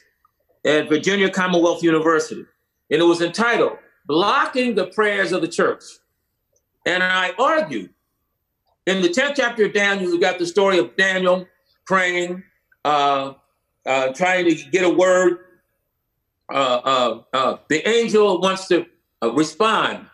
[0.66, 2.46] at Virginia Commonwealth University.
[2.92, 5.84] And it was entitled Blocking the Prayers of the Church.
[6.86, 7.92] And I argued
[8.86, 11.48] in the 10th chapter of Daniel, you got the story of Daniel
[11.86, 12.44] praying,
[12.84, 13.34] uh,
[13.86, 15.40] uh, trying to get a word.
[16.52, 18.86] Uh, uh, uh the angel wants to
[19.22, 20.06] uh, respond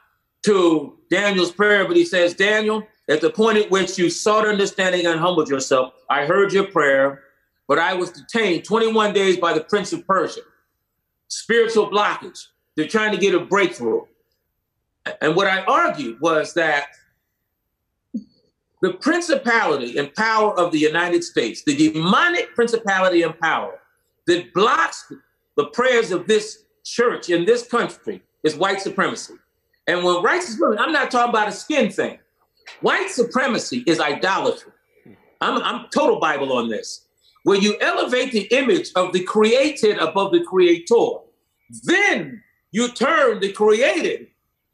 [0.44, 5.06] to Daniel's prayer, but he says, Daniel, at the point at which you sought understanding
[5.08, 7.24] and humbled yourself, I heard your prayer,
[7.70, 10.42] but I was detained 21 days by the prince of Persia.
[11.28, 12.48] Spiritual blockage.
[12.76, 14.02] They're trying to get a breakthrough.
[15.22, 16.88] And what I argued was that
[18.82, 23.80] the principality and power of the United States, the demonic principality and power
[24.26, 25.14] that blocks
[25.56, 29.36] the prayers of this church in this country is white supremacy.
[29.86, 32.18] And when white supremacy, I'm not talking about a skin thing.
[32.82, 34.72] White supremacy is idolatry.
[35.40, 37.06] I'm, I'm total Bible on this.
[37.44, 41.20] Where you elevate the image of the created above the creator,
[41.84, 44.28] then you turn the created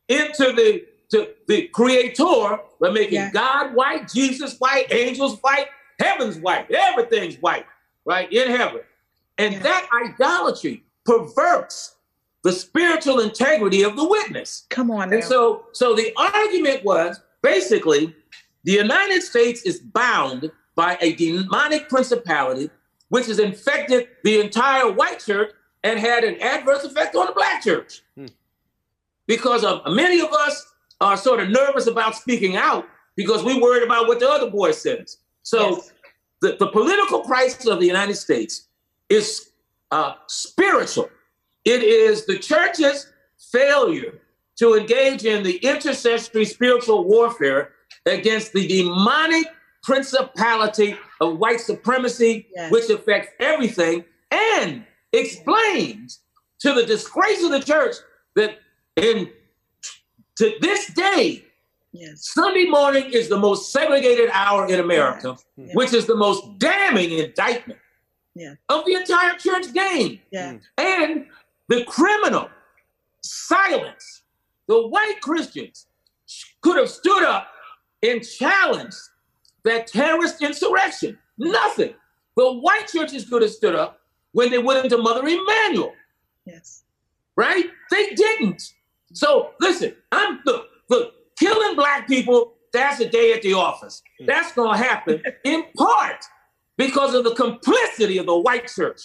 [0.07, 3.31] into the to the creator by making yeah.
[3.31, 5.67] God white, Jesus white, angels white,
[5.99, 7.65] heaven's white, everything's white,
[8.05, 8.31] right?
[8.31, 8.81] In heaven.
[9.37, 9.59] And yeah.
[9.59, 11.95] that idolatry perverts
[12.43, 14.65] the spiritual integrity of the witness.
[14.69, 15.09] Come on.
[15.09, 15.15] Now.
[15.15, 18.15] And so so the argument was basically
[18.63, 22.69] the United States is bound by a demonic principality
[23.09, 25.51] which has infected the entire white church
[25.83, 28.01] and had an adverse effect on the black church.
[28.17, 28.25] Hmm.
[29.27, 33.83] Because of many of us are sort of nervous about speaking out because we worried
[33.83, 35.17] about what the other boy says.
[35.43, 35.93] So yes.
[36.41, 38.67] the, the political crisis of the United States
[39.09, 39.51] is
[39.91, 41.09] uh, spiritual.
[41.63, 43.11] It is the church's
[43.51, 44.19] failure
[44.57, 47.71] to engage in the intercessory spiritual warfare
[48.05, 49.47] against the demonic
[49.85, 52.71] principality of white supremacy, yes.
[52.71, 54.83] which affects everything and
[55.13, 56.19] explains
[56.59, 57.95] to the disgrace of the church
[58.35, 58.57] that
[58.95, 59.29] in
[60.37, 61.45] to this day,
[61.93, 62.33] yes.
[62.33, 65.69] Sunday morning is the most segregated hour in America, yes.
[65.69, 65.77] Hmm.
[65.77, 67.79] which is the most damning indictment
[68.33, 68.55] yeah.
[68.67, 70.19] of the entire church game.
[70.31, 70.57] Yeah.
[70.77, 71.27] And
[71.69, 72.49] the criminal
[73.21, 74.23] silence,
[74.67, 75.87] the white Christians
[76.61, 77.47] could have stood up
[78.03, 78.97] and challenged
[79.65, 81.17] that terrorist insurrection.
[81.37, 81.93] Nothing.
[82.37, 83.99] The white churches could have stood up
[84.31, 85.93] when they went into Mother Emanuel.
[86.45, 86.83] Yes.
[87.35, 87.65] Right?
[87.91, 88.61] They didn't.
[89.13, 94.01] So listen, I'm look, look, killing black people, that's a day at the office.
[94.19, 94.25] Hmm.
[94.27, 96.23] That's gonna happen in part
[96.77, 99.01] because of the complicity of the white church.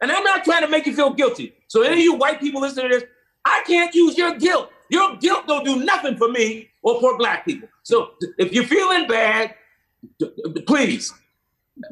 [0.00, 1.54] And I'm not trying to make you feel guilty.
[1.68, 3.08] So any of you white people listening to this,
[3.44, 4.70] I can't use your guilt.
[4.90, 7.68] Your guilt don't do nothing for me or for black people.
[7.84, 9.54] So if you're feeling bad,
[10.66, 11.12] please.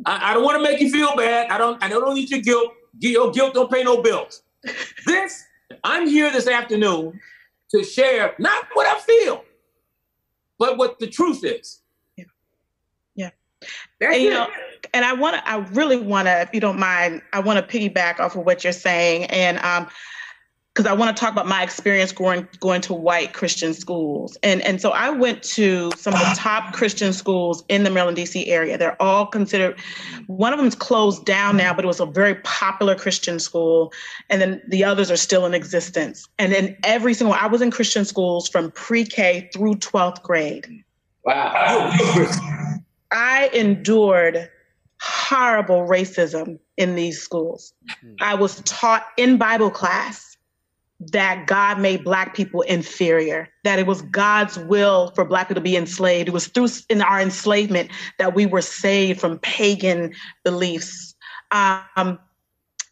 [0.05, 1.51] I, I don't want to make you feel bad.
[1.51, 1.83] I don't.
[1.83, 2.75] I don't need your guilt.
[2.99, 4.43] Your guilt don't pay no bills.
[5.07, 5.45] This
[5.85, 7.21] I'm here this afternoon
[7.71, 9.45] to share not what I feel,
[10.59, 11.81] but what the truth is.
[12.17, 12.25] Yeah.
[13.15, 13.31] Yeah.
[14.01, 14.49] and, you know,
[14.93, 17.79] and I want to, I really want to, if you don't mind, I want to
[17.79, 19.25] piggyback off of what you're saying.
[19.25, 19.89] And um,
[20.75, 24.37] because I want to talk about my experience going going to white Christian schools.
[24.43, 28.17] And and so I went to some of the top Christian schools in the Maryland
[28.17, 28.79] DC area.
[28.79, 29.79] They're all considered
[30.29, 33.93] one of them's closed down now, but it was a very popular Christian school.
[34.29, 36.29] And then the others are still in existence.
[36.39, 40.85] And then every single I was in Christian schools from pre-K through 12th grade.
[41.25, 41.91] Wow.
[43.11, 44.49] I endured
[45.01, 47.73] horrible racism in these schools.
[48.21, 50.30] I was taught in Bible class
[51.01, 55.65] that God made Black people inferior, that it was God's will for Black people to
[55.65, 56.29] be enslaved.
[56.29, 60.13] It was through in our enslavement that we were saved from pagan
[60.45, 61.15] beliefs.
[61.51, 62.19] Um,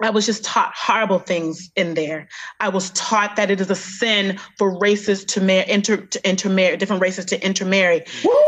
[0.00, 2.28] I was just taught horrible things in there.
[2.60, 6.76] I was taught that it is a sin for races to, mar- inter- to intermarry,
[6.76, 8.04] different races to intermarry.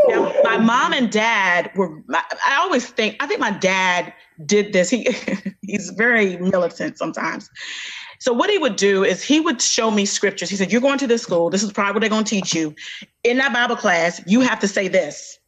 [0.09, 4.15] Now, my mom and dad were, I always think, I think my dad
[4.47, 4.91] did this.
[4.91, 5.09] He,
[5.63, 7.51] he's very militant sometimes.
[8.21, 10.51] So what he would do is he would show me scriptures.
[10.51, 11.51] He said, You're going to this school.
[11.51, 12.75] This is probably what they're going to teach you.
[13.25, 15.39] In that Bible class, you have to say this.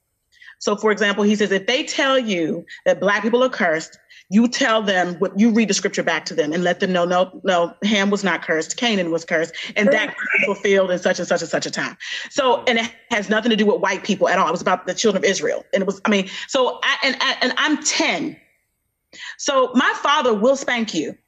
[0.58, 3.98] So, for example, he says, if they tell you that black people are cursed,
[4.30, 7.04] you tell them what you read the scripture back to them and let them know,
[7.04, 11.18] no, no, Ham was not cursed, Canaan was cursed, and that was fulfilled in such
[11.18, 11.96] and such and such a time.
[12.30, 14.46] So, and it has nothing to do with white people at all.
[14.46, 17.16] It was about the children of Israel, and it was, I mean, so I, and
[17.42, 18.36] and I'm ten.
[19.38, 21.18] So my father will spank you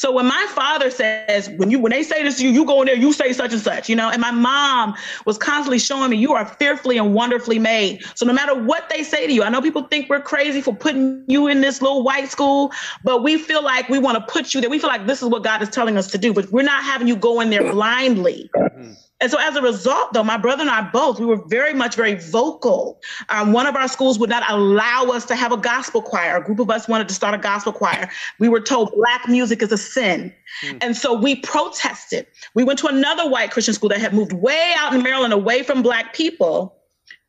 [0.00, 2.80] So when my father says, when you when they say this to you, you go
[2.80, 4.94] in there, you say such and such, you know, and my mom
[5.26, 8.02] was constantly showing me you are fearfully and wonderfully made.
[8.14, 10.74] So no matter what they say to you, I know people think we're crazy for
[10.74, 12.72] putting you in this little white school,
[13.04, 14.70] but we feel like we want to put you there.
[14.70, 16.82] We feel like this is what God is telling us to do, but we're not
[16.82, 18.48] having you go in there blindly.
[18.56, 18.92] Mm-hmm.
[19.20, 21.94] And so as a result, though, my brother and I both, we were very much
[21.94, 23.00] very vocal.
[23.28, 26.36] Um, one of our schools would not allow us to have a gospel choir.
[26.36, 28.10] A group of us wanted to start a gospel choir.
[28.38, 30.32] We were told black music is a sin.
[30.62, 30.78] Hmm.
[30.80, 32.26] And so we protested.
[32.54, 35.62] We went to another white Christian school that had moved way out in Maryland away
[35.62, 36.79] from black people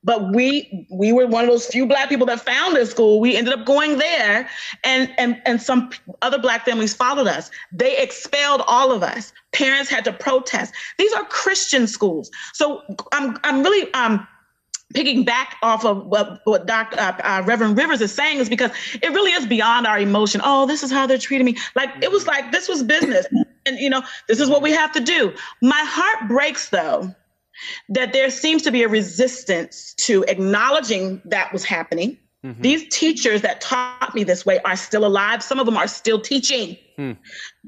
[0.04, 3.36] but we we were one of those few black people that found this school we
[3.36, 4.50] ended up going there
[4.84, 5.90] and and and some
[6.22, 11.14] other black families followed us they expelled all of us parents had to protest these
[11.14, 12.82] are christian schools so
[13.14, 14.26] i'm i'm really um
[14.94, 17.00] picking back off of what, what Dr.
[17.00, 18.72] Uh, uh, Reverend Rivers is saying is because
[19.02, 20.42] it really is beyond our emotion.
[20.44, 21.58] Oh, this is how they're treating me.
[21.76, 23.26] Like it was like this was business,
[23.66, 25.34] and you know this is what we have to do.
[25.62, 27.16] My heart breaks though
[27.90, 32.18] that there seems to be a resistance to acknowledging that was happening.
[32.44, 32.62] Mm-hmm.
[32.62, 35.44] These teachers that taught me this way are still alive.
[35.44, 36.76] Some of them are still teaching.
[36.98, 37.18] Mm.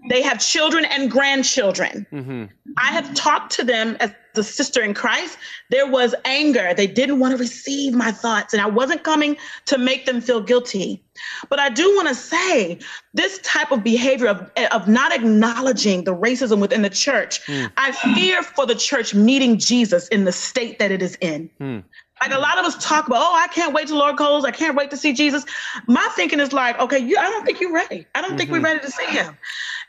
[0.10, 2.08] They have children and grandchildren.
[2.12, 2.46] Mm-hmm.
[2.78, 5.38] I have talked to them as the sister in Christ.
[5.70, 6.74] There was anger.
[6.74, 10.42] They didn't want to receive my thoughts, and I wasn't coming to make them feel
[10.42, 11.03] guilty.
[11.50, 12.80] But I do want to say
[13.14, 17.72] this type of behavior of, of not acknowledging the racism within the church, mm.
[17.78, 21.50] I fear for the church meeting Jesus in the state that it is in.
[21.60, 21.84] Mm.
[22.22, 24.46] Like a lot of us talk about, oh, I can't wait to Lord calls.
[24.46, 25.46] I can't wait to see Jesus.
[25.88, 28.08] My thinking is like, okay, you, I don't think you're ready.
[28.16, 28.38] I don't mm-hmm.
[28.38, 28.66] think we're mm-hmm.
[28.66, 29.38] ready to see him.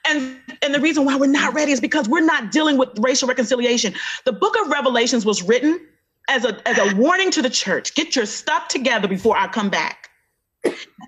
[0.06, 3.28] And and the reason why we're not ready is because we're not dealing with racial
[3.28, 3.94] reconciliation.
[4.24, 5.80] The book of Revelations was written
[6.28, 7.94] as a as a warning to the church.
[7.94, 10.10] Get your stuff together before I come back.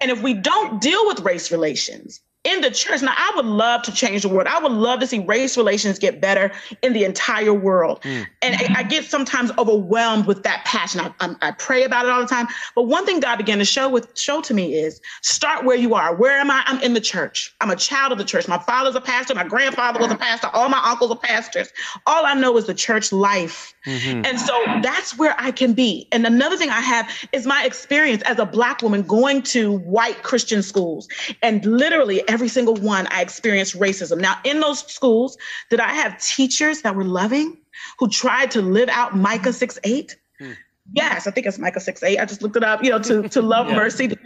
[0.01, 3.03] And if we don't deal with race relations, in the church.
[3.03, 4.47] Now, I would love to change the world.
[4.47, 8.01] I would love to see race relations get better in the entire world.
[8.03, 8.27] Mm.
[8.41, 11.01] And I, I, get sometimes overwhelmed with that passion.
[11.01, 12.47] I, I, I, pray about it all the time.
[12.77, 15.95] But one thing God began to show with show to me is start where you
[15.95, 16.15] are.
[16.15, 16.63] Where am I?
[16.67, 17.53] I'm in the church.
[17.61, 18.47] I'm a child of the church.
[18.47, 19.35] My father's a pastor.
[19.35, 20.49] My grandfather was a pastor.
[20.53, 21.73] All my uncles are pastors.
[22.07, 23.75] All I know is the church life.
[23.87, 24.25] Mm-hmm.
[24.25, 26.09] And so that's where I can be.
[26.11, 30.23] And another thing I have is my experience as a black woman going to white
[30.25, 31.09] Christian schools
[31.43, 34.21] and literally every single one, I experienced racism.
[34.21, 35.39] Now, in those schools,
[35.71, 37.57] did I have teachers that were loving,
[37.99, 40.17] who tried to live out Micah 6 8?
[40.39, 40.53] Hmm.
[40.93, 42.19] Yes, I think it's Micah 6 8.
[42.19, 43.77] I just looked it up, you know, to, to love yeah.
[43.77, 44.17] mercy.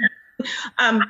[0.78, 1.02] Um,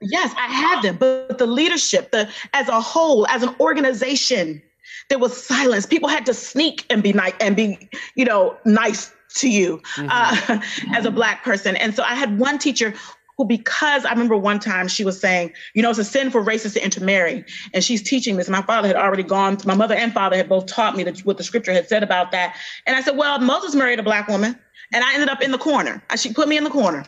[0.00, 4.62] yes, I had them, but the leadership, the as a whole, as an organization,
[5.08, 5.86] there was silence.
[5.86, 10.08] People had to sneak and be nice and be, you know, nice to you mm-hmm.
[10.10, 10.60] uh,
[10.96, 11.76] as a black person.
[11.76, 12.94] And so I had one teacher
[13.36, 16.42] who, because I remember one time she was saying, you know, it's a sin for
[16.42, 17.44] racists to intermarry.
[17.74, 18.48] And she's teaching this.
[18.48, 21.36] My father had already gone, my mother and father had both taught me that, what
[21.36, 22.56] the scripture had said about that.
[22.86, 24.58] And I said, well, Moses married a black woman.
[24.92, 26.02] And I ended up in the corner.
[26.16, 27.04] She put me in the corner.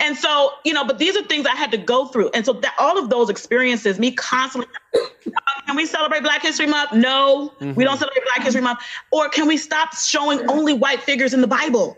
[0.00, 2.30] And so, you know, but these are things I had to go through.
[2.34, 4.70] And so that all of those experiences, me constantly,
[5.66, 6.92] can we celebrate Black History Month?
[6.92, 7.74] No, mm-hmm.
[7.74, 8.80] we don't celebrate Black History Month.
[9.10, 11.96] Or can we stop showing only white figures in the Bible?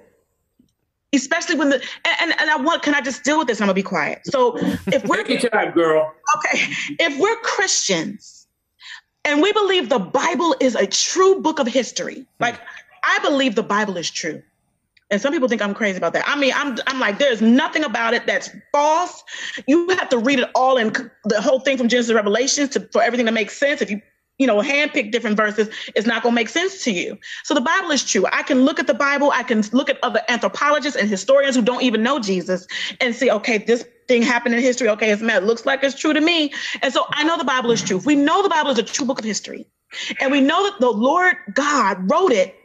[1.15, 1.77] especially when the
[2.21, 3.61] and, and I want can I just deal with this?
[3.61, 4.23] I'm gonna be quiet.
[4.25, 4.57] So
[4.89, 6.13] if we're Take your time, girl.
[6.37, 6.65] Okay,
[6.99, 8.47] if we're Christians
[9.25, 12.61] and we believe the Bible is a true book of history, like
[13.05, 14.43] I believe the Bible is true.
[15.11, 16.25] And some people think I'm crazy about that.
[16.27, 19.23] I mean, I'm I'm like, there's nothing about it that's false.
[19.67, 20.93] You have to read it all in
[21.25, 23.83] the whole thing from Genesis to Revelation to for everything to make sense.
[23.83, 24.01] If you
[24.39, 27.17] you know, handpick different verses, it's not going to make sense to you.
[27.45, 28.27] So the Bible is true.
[28.33, 31.63] I can look at the Bible, I can look at other anthropologists and historians who
[31.63, 32.67] don't even know Jesus
[33.01, 34.89] and see, okay, this thing happened in history.
[34.89, 36.53] Okay, it's it looks like it's true to me.
[36.83, 37.99] And so I know the Bible is true.
[37.99, 39.67] We know the Bible is a true book of history,
[40.21, 42.57] and we know that the Lord God wrote it,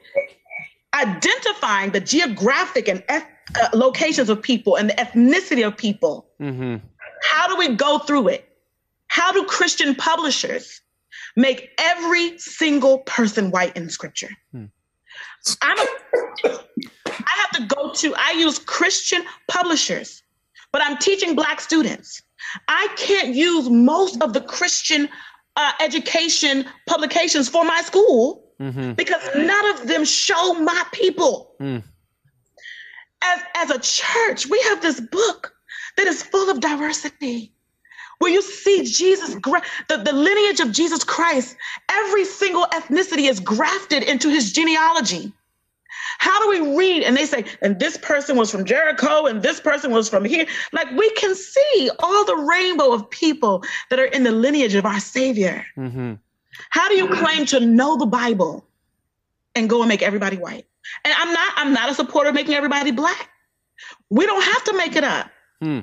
[0.95, 6.27] identifying the geographic and uh, locations of people and the ethnicity of people.
[6.41, 6.77] Mm-hmm.
[7.23, 8.45] How do we go through it?
[9.07, 10.81] How do Christian publishers
[11.35, 14.29] make every single person white in scripture.
[14.51, 14.65] Hmm.
[15.61, 15.87] I'm a,
[16.45, 20.21] I have to go to, I use Christian publishers,
[20.71, 22.21] but I'm teaching Black students.
[22.67, 25.09] I can't use most of the Christian
[25.55, 28.93] uh, education publications for my school mm-hmm.
[28.93, 31.55] because none of them show my people.
[31.59, 31.83] Mm.
[33.21, 35.53] As, as a church, we have this book
[35.97, 37.51] that is full of diversity
[38.19, 41.55] where you see Jesus, the, the lineage of Jesus Christ,
[41.89, 45.31] every single ethnicity is grafted into his genealogy.
[46.19, 47.03] How do we read?
[47.03, 50.45] And they say, and this person was from Jericho, and this person was from here.
[50.73, 54.85] Like we can see all the rainbow of people that are in the lineage of
[54.85, 55.65] our Savior.
[55.77, 56.15] Mm-hmm.
[56.69, 58.65] How do you claim to know the Bible
[59.55, 60.65] and go and make everybody white?
[61.03, 63.29] And I'm not, I'm not a supporter of making everybody black.
[64.09, 65.29] We don't have to make it up.
[65.61, 65.79] Hmm.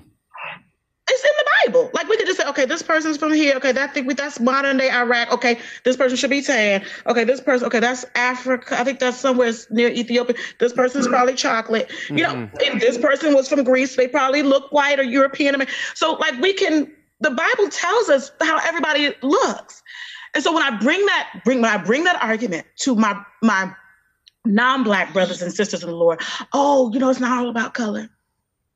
[1.08, 1.90] It's in the Bible.
[1.94, 3.54] Like we could just say, okay, this person's from here.
[3.56, 5.32] Okay, that think that's modern day Iraq.
[5.32, 6.84] Okay, this person should be tan.
[7.06, 7.66] Okay, this person.
[7.68, 8.78] Okay, that's Africa.
[8.78, 10.34] I think that's somewhere near Ethiopia.
[10.58, 11.92] This person's probably chocolate.
[12.08, 12.78] You know, mm-hmm.
[12.78, 13.94] this person was from Greece.
[13.94, 15.64] They probably look white or European.
[15.94, 16.90] So like we can.
[17.20, 19.82] The Bible tells us how everybody looks.
[20.36, 23.72] And so when I bring that bring when I bring that argument to my my
[24.44, 26.20] non-black brothers and sisters in the Lord,
[26.52, 28.10] oh, you know, it's not all about color.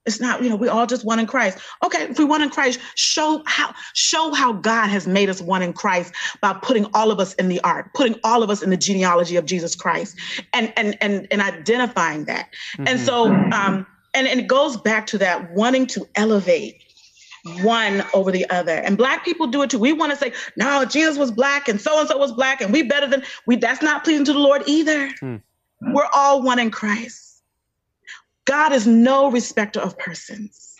[0.06, 1.58] It's not, you know, we all just one in Christ.
[1.84, 5.60] Okay, if we one in Christ, show how show how God has made us one
[5.60, 8.70] in Christ by putting all of us in the ark, putting all of us in
[8.70, 10.18] the genealogy of Jesus Christ,
[10.54, 12.48] and and and and identifying that.
[12.72, 12.88] Mm-hmm.
[12.88, 16.82] And so, um, and and it goes back to that wanting to elevate
[17.62, 18.74] one over the other.
[18.74, 19.78] And black people do it too.
[19.78, 22.72] We want to say, no, Jesus was black and so and so was black, and
[22.72, 23.56] we better than we.
[23.56, 25.10] That's not pleasing to the Lord either.
[25.22, 25.42] Mm.
[25.92, 27.42] We're all one in Christ.
[28.44, 30.76] God is no respecter of persons.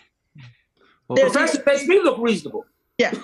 [1.07, 2.65] Well, Professor makes me look reasonable.
[3.01, 3.11] Yeah.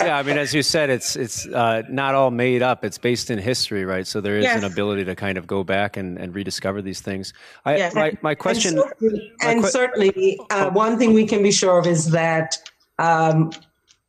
[0.00, 2.84] yeah, I mean, as you said, it's it's uh, not all made up.
[2.84, 4.06] It's based in history, right?
[4.06, 4.62] So there is yes.
[4.62, 7.32] an ability to kind of go back and, and rediscover these things.
[7.64, 7.94] I, yes.
[7.96, 8.78] my, my question.
[8.78, 12.56] And certainly, and qu- certainly uh, one thing we can be sure of is that
[13.00, 13.50] um,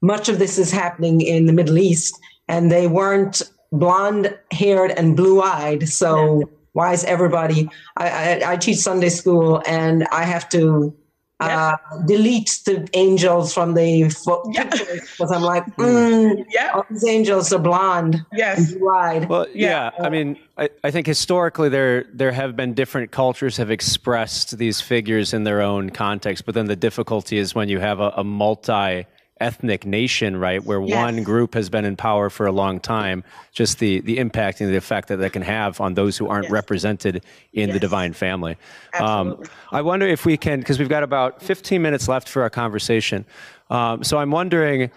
[0.01, 2.13] much of this is happening in the Middle East,
[2.47, 5.89] and they weren't blonde haired and blue eyed.
[5.89, 6.39] So.
[6.39, 7.67] Yeah why is everybody?
[7.97, 10.95] I, I, I teach Sunday school and I have to
[11.39, 14.71] uh, delete the angels from the fo- yep.
[14.71, 19.29] because I'm like, mm, yeah, all these angels are blonde, yes, wide.
[19.29, 20.05] Well, yeah, yeah.
[20.05, 24.81] I mean, I, I think historically there there have been different cultures have expressed these
[24.81, 28.23] figures in their own context, but then the difficulty is when you have a, a
[28.23, 29.05] multi
[29.39, 30.95] ethnic nation, right, where yes.
[30.95, 34.69] one group has been in power for a long time, just the the impact and
[34.69, 36.51] the effect that that can have on those who aren't yes.
[36.51, 37.23] represented
[37.53, 37.73] in yes.
[37.73, 38.57] the divine family.
[38.99, 42.49] Um, I wonder if we can, because we've got about 15 minutes left for our
[42.49, 43.25] conversation.
[43.69, 44.91] Um, so I'm wondering.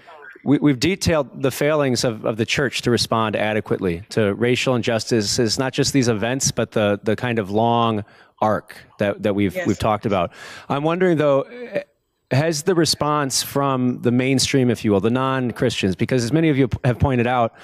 [0.44, 5.56] We, have detailed the failings of, of the church to respond adequately to racial injustices,
[5.56, 8.04] not just these events, but the, the kind of long
[8.40, 10.32] arc that, that we've, we've talked about.
[10.68, 11.46] I'm wondering, though,
[12.32, 16.48] has the response from the mainstream, if you will, the non Christians, because as many
[16.48, 17.54] of you have pointed out,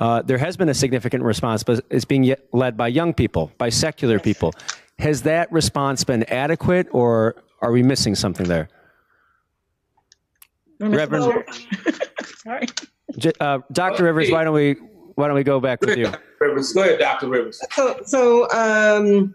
[0.00, 3.68] uh, there has been a significant response, but it's being led by young people, by
[3.68, 4.52] secular people.
[4.98, 8.68] Has that response been adequate, or are we missing something there?
[10.80, 11.24] Reverend,
[12.42, 12.66] sorry,
[13.40, 14.04] uh, Dr.
[14.04, 14.74] Rivers, why don't we
[15.14, 16.12] why don't we go back with you?
[16.40, 17.28] Rivers, go ahead, Dr.
[17.28, 17.60] Rivers.
[17.72, 19.34] So, so um,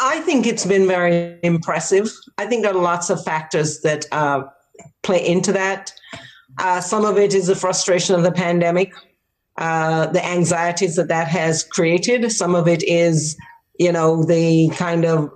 [0.00, 2.10] I think it's been very impressive.
[2.38, 4.44] I think there are lots of factors that uh,
[5.02, 5.92] play into that.
[6.58, 8.94] Uh, some of it is the frustration of the pandemic,
[9.58, 12.32] uh, the anxieties that that has created.
[12.32, 13.36] Some of it is,
[13.78, 15.30] you know, the kind of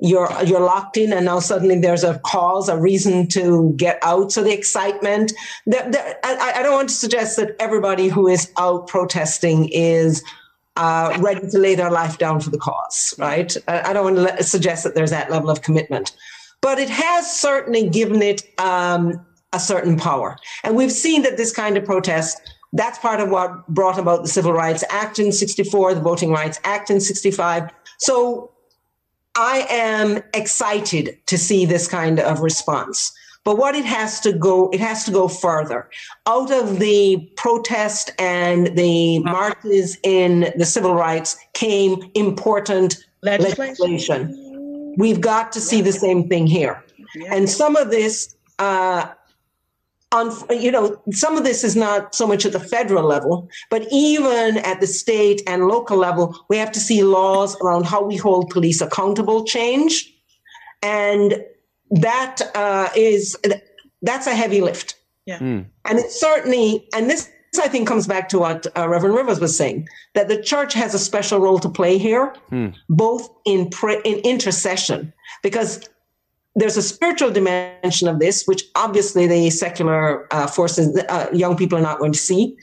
[0.00, 4.32] you're you're locked in, and now suddenly there's a cause, a reason to get out.
[4.32, 5.32] So the excitement.
[5.72, 10.24] I, I don't want to suggest that everybody who is out protesting is
[10.76, 13.56] uh, ready to lay their life down for the cause, right?
[13.68, 16.12] I don't want to suggest that there's that level of commitment,
[16.60, 20.36] but it has certainly given it um, a certain power.
[20.64, 22.40] And we've seen that this kind of protest,
[22.72, 26.58] that's part of what brought about the Civil Rights Act in 64, the Voting Rights
[26.64, 27.70] Act in 65.
[27.98, 28.50] So
[29.36, 33.12] I am excited to see this kind of response.
[33.44, 35.88] But what it has to go, it has to go further.
[36.26, 43.88] Out of the protest and the marches in the civil rights came important legislation.
[43.88, 44.94] legislation.
[44.96, 46.84] We've got to see the same thing here.
[47.30, 49.08] And some of this, uh,
[50.12, 53.86] on, you know, some of this is not so much at the federal level, but
[53.90, 58.16] even at the state and local level, we have to see laws around how we
[58.16, 60.14] hold police accountable change.
[60.82, 61.42] And
[61.92, 63.36] that uh, is
[64.02, 64.96] that's a heavy lift.
[65.26, 65.38] Yeah.
[65.38, 65.66] Mm.
[65.84, 67.30] And it certainly, and this
[67.60, 70.94] I think comes back to what uh, Reverend Rivers was saying that the church has
[70.94, 72.74] a special role to play here, mm.
[72.88, 75.12] both in pre- in intercession,
[75.42, 75.88] because
[76.54, 81.78] there's a spiritual dimension of this, which obviously the secular uh, forces, uh, young people
[81.78, 82.56] are not going to see,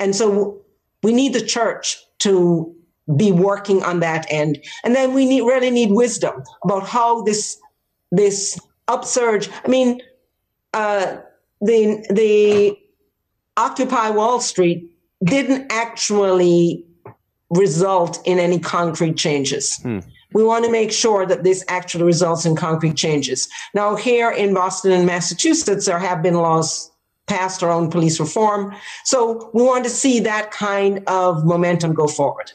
[0.00, 0.58] and so
[1.02, 2.74] we need the church to
[3.16, 7.58] be working on that end, and then we need really need wisdom about how this
[8.12, 9.48] this upsurge.
[9.64, 10.00] I mean,
[10.72, 11.16] uh,
[11.60, 12.78] the the
[13.56, 14.88] Occupy Wall Street
[15.24, 16.84] didn't actually
[17.50, 19.76] result in any concrete changes.
[19.82, 19.98] Hmm.
[20.32, 23.48] We want to make sure that this actually results in concrete changes.
[23.74, 26.90] Now, here in Boston and Massachusetts, there have been laws
[27.26, 28.74] passed around police reform.
[29.04, 32.52] So we want to see that kind of momentum go forward.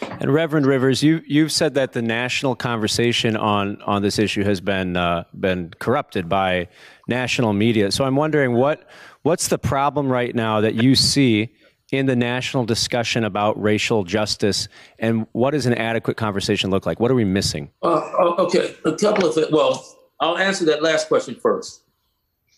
[0.00, 4.60] And Reverend Rivers, you you've said that the national conversation on on this issue has
[4.60, 6.68] been uh, been corrupted by
[7.06, 7.90] national media.
[7.90, 8.88] So I'm wondering what
[9.22, 11.54] what's the problem right now that you see
[11.90, 14.68] in the national discussion about racial justice,
[14.98, 17.00] and what does an adequate conversation look like?
[17.00, 17.70] What are we missing?
[17.82, 19.48] Uh, okay, a couple of things.
[19.50, 19.82] Well,
[20.20, 21.82] I'll answer that last question first.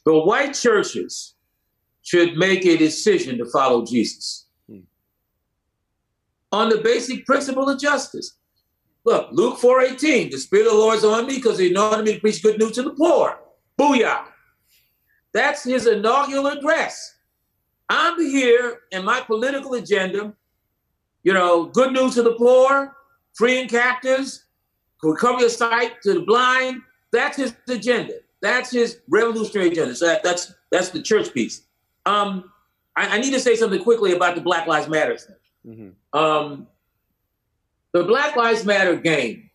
[0.05, 1.35] The white churches
[2.03, 4.47] should make a decision to follow Jesus
[6.53, 8.37] on the basic principle of justice.
[9.05, 12.15] Look, Luke 4:18, the Spirit of the Lord is on me because he anointed me
[12.15, 13.39] to preach good news to the poor.
[13.79, 14.25] Booyah.
[15.33, 17.15] That's his inaugural address.
[17.89, 20.35] I'm here in my political agenda,
[21.23, 22.97] you know, good news to the poor,
[23.35, 24.45] freeing captives,
[25.03, 26.83] recovery of sight to the blind.
[27.13, 28.15] That's his agenda.
[28.43, 29.95] That's his revolutionary agenda.
[29.95, 31.63] So that, that's that's the church piece.
[32.07, 32.51] Um,
[32.97, 35.37] I, I, need to say something quickly about the Black Lives Matter thing.
[35.67, 35.89] Mm-hmm.
[36.13, 36.67] Um,
[37.93, 39.51] the Black Lives Matter game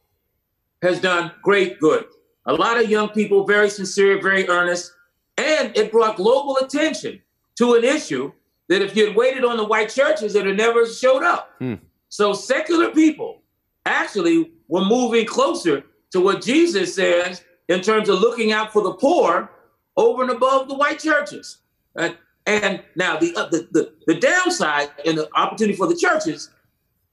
[0.82, 2.06] has done great good.
[2.46, 4.92] A lot of young people, very sincere, very earnest,
[5.38, 7.22] and it brought global attention
[7.58, 8.32] to an issue
[8.70, 11.52] that if you had waited on the white churches, it had never showed up.
[11.60, 11.80] Mm.
[12.10, 13.42] So secular people
[13.86, 18.94] actually were moving closer to what Jesus says in terms of looking out for the
[18.94, 19.50] poor
[19.98, 21.60] over and above the white churches.
[21.98, 22.10] Uh,
[22.46, 26.52] and now the, uh, the, the the downside and the opportunity for the churches,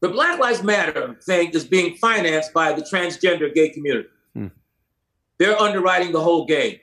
[0.00, 4.08] the Black Lives Matter thing is being financed by the transgender gay community.
[4.34, 4.48] Hmm.
[5.38, 6.78] They're underwriting the whole game.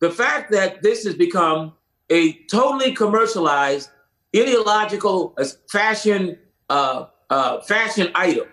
[0.00, 1.74] The fact that this has become
[2.10, 3.90] a totally commercialized,
[4.34, 8.46] ideological uh, fashion uh, uh, fashion item.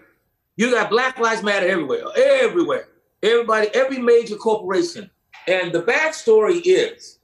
[0.58, 2.90] You got Black Lives Matter everywhere, everywhere.
[3.24, 5.10] Everybody, every major corporation.
[5.48, 7.20] And the backstory is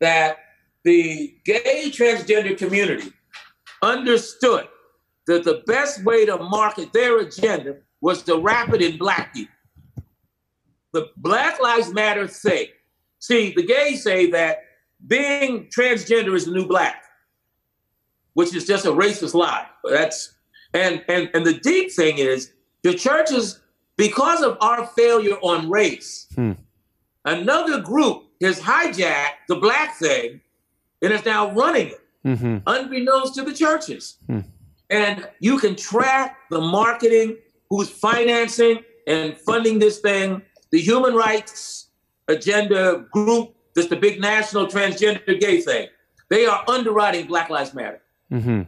[0.00, 0.38] that
[0.86, 3.12] the gay transgender community
[3.82, 4.68] understood
[5.26, 9.52] that the best way to market their agenda was to wrap it in black people.
[10.92, 12.68] The Black Lives Matter thing.
[13.18, 14.60] See, the gays say that
[15.08, 17.02] being transgender is the new black,
[18.34, 19.66] which is just a racist lie.
[19.82, 20.34] That's
[20.72, 22.52] and and and the deep thing is
[22.84, 23.60] the churches,
[23.96, 26.52] because of our failure on race, hmm.
[27.24, 30.40] another group has hijacked the black thing
[31.02, 32.58] and is now running it, mm-hmm.
[32.66, 34.18] unbeknownst to the churches.
[34.28, 34.44] Mm.
[34.90, 37.38] And you can track the marketing,
[37.70, 41.88] who's financing and funding this thing, the human rights
[42.28, 45.88] agenda group, that's the big national transgender gay thing.
[46.28, 48.00] They are underwriting Black Lives Matter.
[48.32, 48.62] Mm-hmm.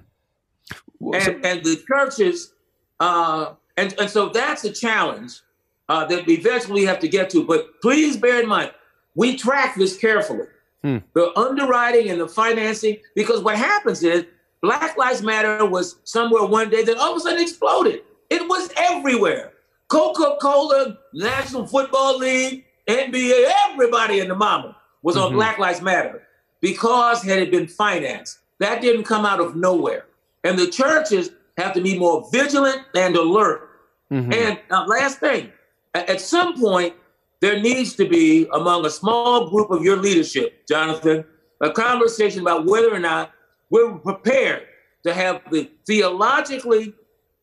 [1.15, 2.53] And, and the churches,
[3.01, 5.41] uh, and, and so that's a challenge
[5.89, 7.45] uh, that we eventually have to get to.
[7.45, 8.73] But please bear in mind,
[9.15, 10.47] we track this carefully.
[10.83, 10.99] Hmm.
[11.15, 14.25] The underwriting and the financing, because what happens is
[14.63, 18.03] Black Lives Matter was somewhere one day, then all of a sudden exploded.
[18.31, 19.53] It was everywhere.
[19.89, 25.37] Coca-Cola, National Football League, NBA, everybody in the mama was on mm-hmm.
[25.37, 26.23] Black Lives Matter
[26.61, 28.39] because had it been financed.
[28.61, 30.07] That didn't come out of nowhere.
[30.45, 33.69] And the churches have to be more vigilant and alert.
[34.11, 34.33] Mm-hmm.
[34.33, 35.53] And uh, last thing,
[35.95, 36.95] at some point,
[37.41, 41.25] there needs to be among a small group of your leadership, Jonathan,
[41.61, 43.33] a conversation about whether or not
[43.71, 44.67] we're prepared
[45.05, 46.95] to have the theologically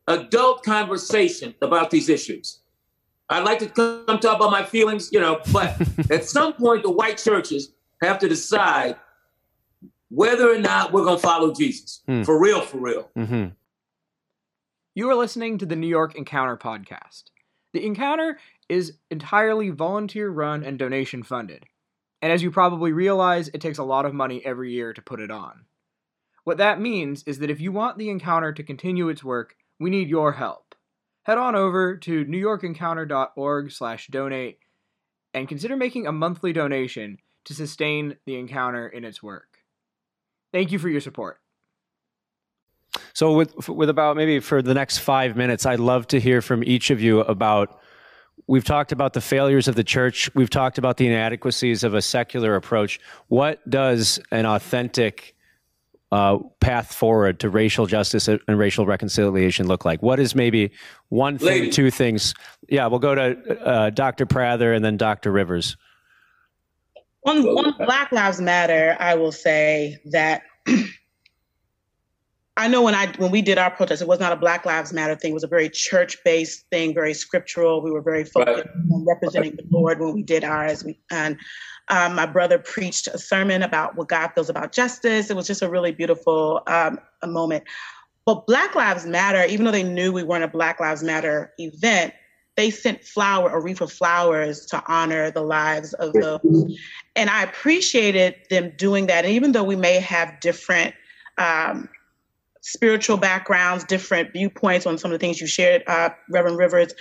[0.08, 2.60] adult conversation about these issues.
[3.30, 5.76] I'd like to come talk about my feelings, you know, but
[6.12, 7.72] at some point, the white churches
[8.02, 8.98] have to decide
[10.10, 12.02] whether or not we're going to follow Jesus.
[12.06, 12.24] Hmm.
[12.24, 13.10] For real, for real.
[13.18, 13.48] Mm-hmm.
[14.93, 17.24] You are listening to the New York Encounter podcast.
[17.74, 18.38] The Encounter
[18.70, 21.66] is entirely volunteer run and donation funded.
[22.22, 25.20] And as you probably realize, it takes a lot of money every year to put
[25.20, 25.66] it on.
[26.43, 29.89] What that means is that if you want the encounter to continue its work, we
[29.89, 30.76] need your help.
[31.24, 34.59] Head on over to newyorkencounter.org/donate
[35.34, 39.59] and consider making a monthly donation to sustain the encounter in its work.
[40.51, 41.39] Thank you for your support.
[43.13, 46.63] So with with about maybe for the next 5 minutes I'd love to hear from
[46.63, 47.80] each of you about
[48.48, 50.30] We've talked about the failures of the church.
[50.36, 53.00] We've talked about the inadequacies of a secular approach.
[53.28, 55.36] What does an authentic
[56.12, 60.04] uh, path forward to racial justice and racial reconciliation look like?
[60.04, 60.72] What is maybe
[61.10, 61.70] one thing, Lady.
[61.72, 62.36] two things?
[62.70, 64.28] Yeah, we'll go to uh, Dr.
[64.28, 65.32] Prather and then Dr.
[65.32, 65.76] Rivers.
[67.26, 70.43] On, on, Black Lives Matter, I will say that
[72.58, 74.93] I know when I when we did our protest, it was not a Black Lives
[74.93, 75.32] Matter thing.
[75.32, 77.82] It was a very church based thing, very scriptural.
[77.82, 78.93] We were very focused right.
[78.93, 80.84] on representing the Lord when we did ours.
[80.84, 81.38] We, and
[81.89, 85.30] um, my brother preached a sermon about what God feels about justice.
[85.30, 87.66] It was just a really beautiful um, a moment.
[88.26, 92.14] But Black Lives Matter, even though they knew we weren't a Black Lives Matter event,
[92.56, 96.39] they sent flower a wreath of flowers to honor the lives of the
[97.18, 100.95] and i appreciated them doing that and even though we may have different
[101.38, 101.89] um,
[102.66, 106.93] spiritual backgrounds different viewpoints on some of the things you shared uh, reverend rivers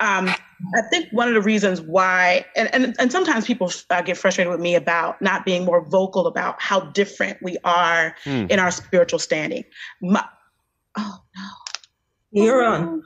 [0.00, 4.16] um, i think one of the reasons why and, and, and sometimes people uh, get
[4.16, 8.50] frustrated with me about not being more vocal about how different we are mm.
[8.50, 9.64] in our spiritual standing
[10.00, 10.24] My,
[10.96, 11.48] oh no
[12.32, 13.02] you're on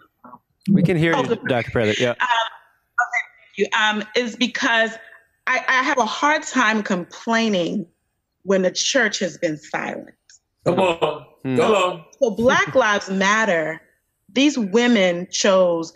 [0.70, 1.70] we can hear you, Dr.
[1.70, 1.94] Prather.
[1.98, 2.10] Yeah.
[2.10, 3.66] Um, okay, you.
[3.78, 4.92] Um, is because
[5.46, 7.86] I, I have a hard time complaining
[8.44, 10.14] when the church has been silent.
[10.64, 11.26] Come on.
[11.44, 11.56] Hmm.
[11.56, 12.04] Come on.
[12.20, 13.80] So Black Lives Matter,
[14.32, 15.92] these women chose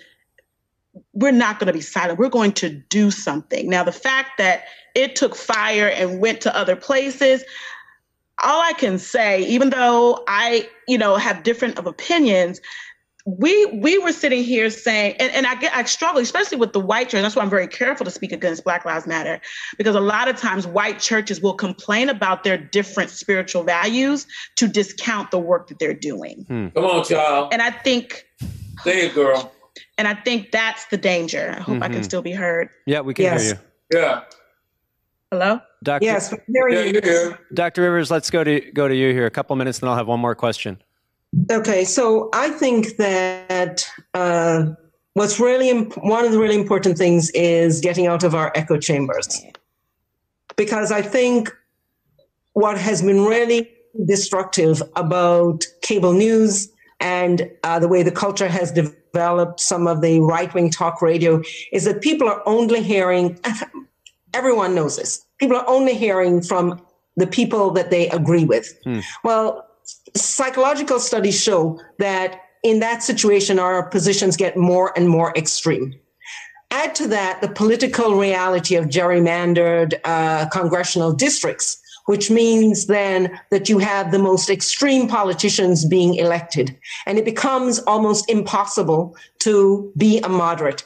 [1.12, 2.18] we're not going to be silent.
[2.18, 3.68] We're going to do something.
[3.68, 7.44] Now, the fact that it took fire and went to other places,
[8.42, 12.60] all I can say, even though I, you know, have different of opinions,
[13.36, 16.80] we we were sitting here saying, and, and I get I struggle, especially with the
[16.80, 17.22] white church.
[17.22, 19.40] That's why I'm very careful to speak against Black Lives Matter,
[19.76, 24.26] because a lot of times white churches will complain about their different spiritual values
[24.56, 26.44] to discount the work that they're doing.
[26.48, 26.68] Hmm.
[26.68, 27.52] Come on, child.
[27.52, 28.24] And I think
[28.82, 29.52] Say it, girl.
[29.96, 31.54] And I think that's the danger.
[31.56, 31.82] I hope mm-hmm.
[31.82, 32.04] I can mm-hmm.
[32.04, 32.70] still be heard.
[32.86, 33.42] Yeah, we can yes.
[33.42, 33.60] hear
[33.92, 33.98] you.
[33.98, 34.22] Yeah.
[35.30, 35.60] Hello?
[35.82, 37.82] Doctor, yes, yeah, Dr.
[37.82, 39.26] Rivers, let's go to go to you here.
[39.26, 40.82] A couple minutes, then I'll have one more question.
[41.50, 44.66] Okay, so I think that uh,
[45.14, 48.78] what's really imp- one of the really important things is getting out of our echo
[48.78, 49.42] chambers,
[50.56, 51.54] because I think
[52.54, 53.70] what has been really
[54.06, 56.70] destructive about cable news
[57.00, 61.42] and uh, the way the culture has developed some of the right wing talk radio
[61.72, 63.38] is that people are only hearing.
[64.34, 65.24] Everyone knows this.
[65.38, 66.80] People are only hearing from
[67.16, 68.72] the people that they agree with.
[68.84, 69.00] Hmm.
[69.24, 69.67] Well,
[70.14, 75.94] psychological studies show that in that situation, our positions get more and more extreme.
[76.70, 83.68] Add to that the political reality of gerrymandered uh, congressional districts, which means then that
[83.68, 86.76] you have the most extreme politicians being elected.
[87.06, 90.84] And it becomes almost impossible to be a moderate.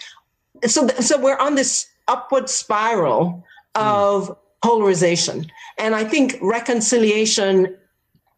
[0.67, 3.45] So, so we're on this upward spiral
[3.75, 4.37] of mm.
[4.63, 5.47] polarization.
[5.79, 7.77] And I think reconciliation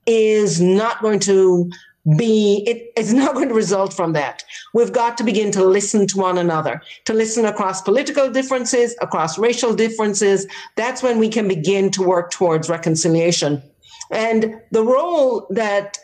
[0.07, 1.71] is not going to
[2.17, 4.45] be it, it's not going to result from that
[4.75, 9.39] we've got to begin to listen to one another to listen across political differences across
[9.39, 10.47] racial differences
[10.77, 13.63] that's when we can begin to work towards reconciliation
[14.11, 15.97] and the role that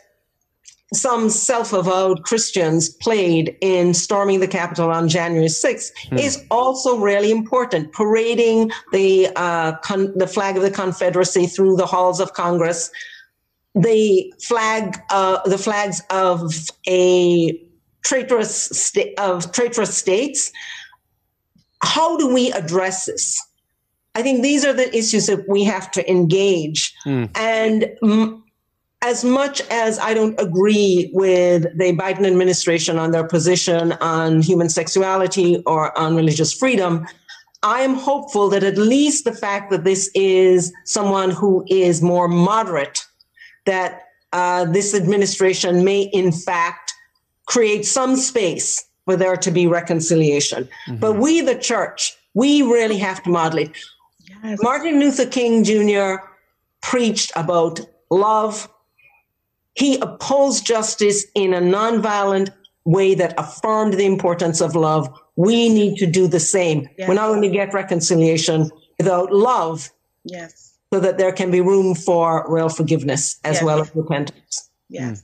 [0.93, 6.17] some self-avowed Christians played in storming the Capitol on January 6th hmm.
[6.17, 7.93] is also really important.
[7.93, 12.91] Parading the uh, con- the flag of the Confederacy through the halls of Congress,
[13.75, 16.53] the flag, uh, the flags of
[16.87, 17.59] a
[18.03, 20.51] traitorous sta- of traitorous states.
[21.83, 23.41] How do we address this?
[24.13, 26.93] I think these are the issues that we have to engage.
[27.05, 27.29] Mm.
[27.35, 28.43] And m-
[29.03, 34.69] as much as I don't agree with the Biden administration on their position on human
[34.69, 37.07] sexuality or on religious freedom,
[37.63, 42.27] I am hopeful that at least the fact that this is someone who is more
[42.27, 43.03] moderate
[43.65, 44.03] that
[44.33, 46.93] uh, this administration may, in fact,
[47.45, 50.63] create some space for there to be reconciliation.
[50.87, 50.97] Mm-hmm.
[50.97, 53.71] But we, the church, we really have to model it.
[54.43, 54.59] Yes.
[54.61, 56.23] Martin Luther King Jr.
[56.81, 58.69] preached about love.
[59.73, 62.49] He opposed justice in a nonviolent
[62.85, 65.09] way that affirmed the importance of love.
[65.35, 66.89] We need to do the same.
[66.97, 67.07] Yes.
[67.07, 69.89] We're not going to get reconciliation without love.
[70.23, 70.60] Yes
[70.93, 73.63] so that there can be room for real forgiveness as yes.
[73.63, 74.69] well as repentance.
[74.89, 75.23] Yes.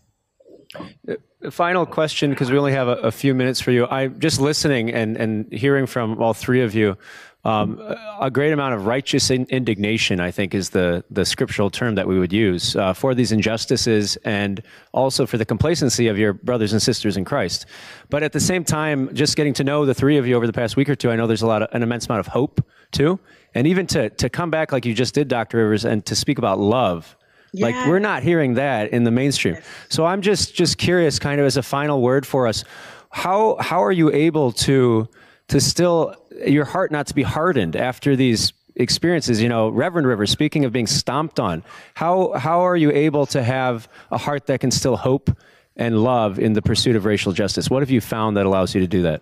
[0.73, 1.17] Mm.
[1.51, 3.85] Final question, because we only have a, a, few minutes for you.
[3.87, 6.97] I'm just listening and, and hearing from all three of you.
[7.45, 7.79] Um,
[8.19, 12.07] a great amount of righteous in- indignation, I think, is the the scriptural term that
[12.07, 14.61] we would use uh, for these injustices and
[14.93, 17.65] also for the complacency of your brothers and sisters in Christ.
[18.09, 20.51] But at the same time, just getting to know the three of you over the
[20.51, 22.65] past week or two, I know there's a lot of an immense amount of hope
[22.91, 23.17] too,
[23.53, 25.57] and even to to come back like you just did, Dr.
[25.57, 27.15] Rivers, and to speak about love.
[27.53, 29.57] Like we're not hearing that in the mainstream.
[29.89, 32.63] So I'm just just curious, kind of as a final word for us,
[33.09, 35.07] how how are you able to
[35.47, 39.41] to still your heart not to be hardened after these experiences.
[39.41, 41.63] You know, Reverend Rivers, speaking of being stomped on,
[41.95, 45.35] how how are you able to have a heart that can still hope
[45.75, 47.69] and love in the pursuit of racial justice?
[47.69, 49.21] What have you found that allows you to do that?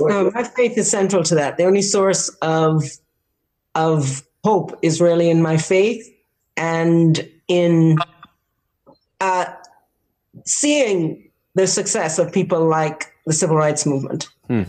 [0.00, 1.56] Um, my faith is central to that.
[1.56, 2.84] The only source of
[3.74, 6.06] of hope is really in my faith
[6.56, 7.98] and in
[9.20, 9.46] uh,
[10.44, 14.28] seeing the success of people like the civil rights movement.
[14.46, 14.64] Hmm.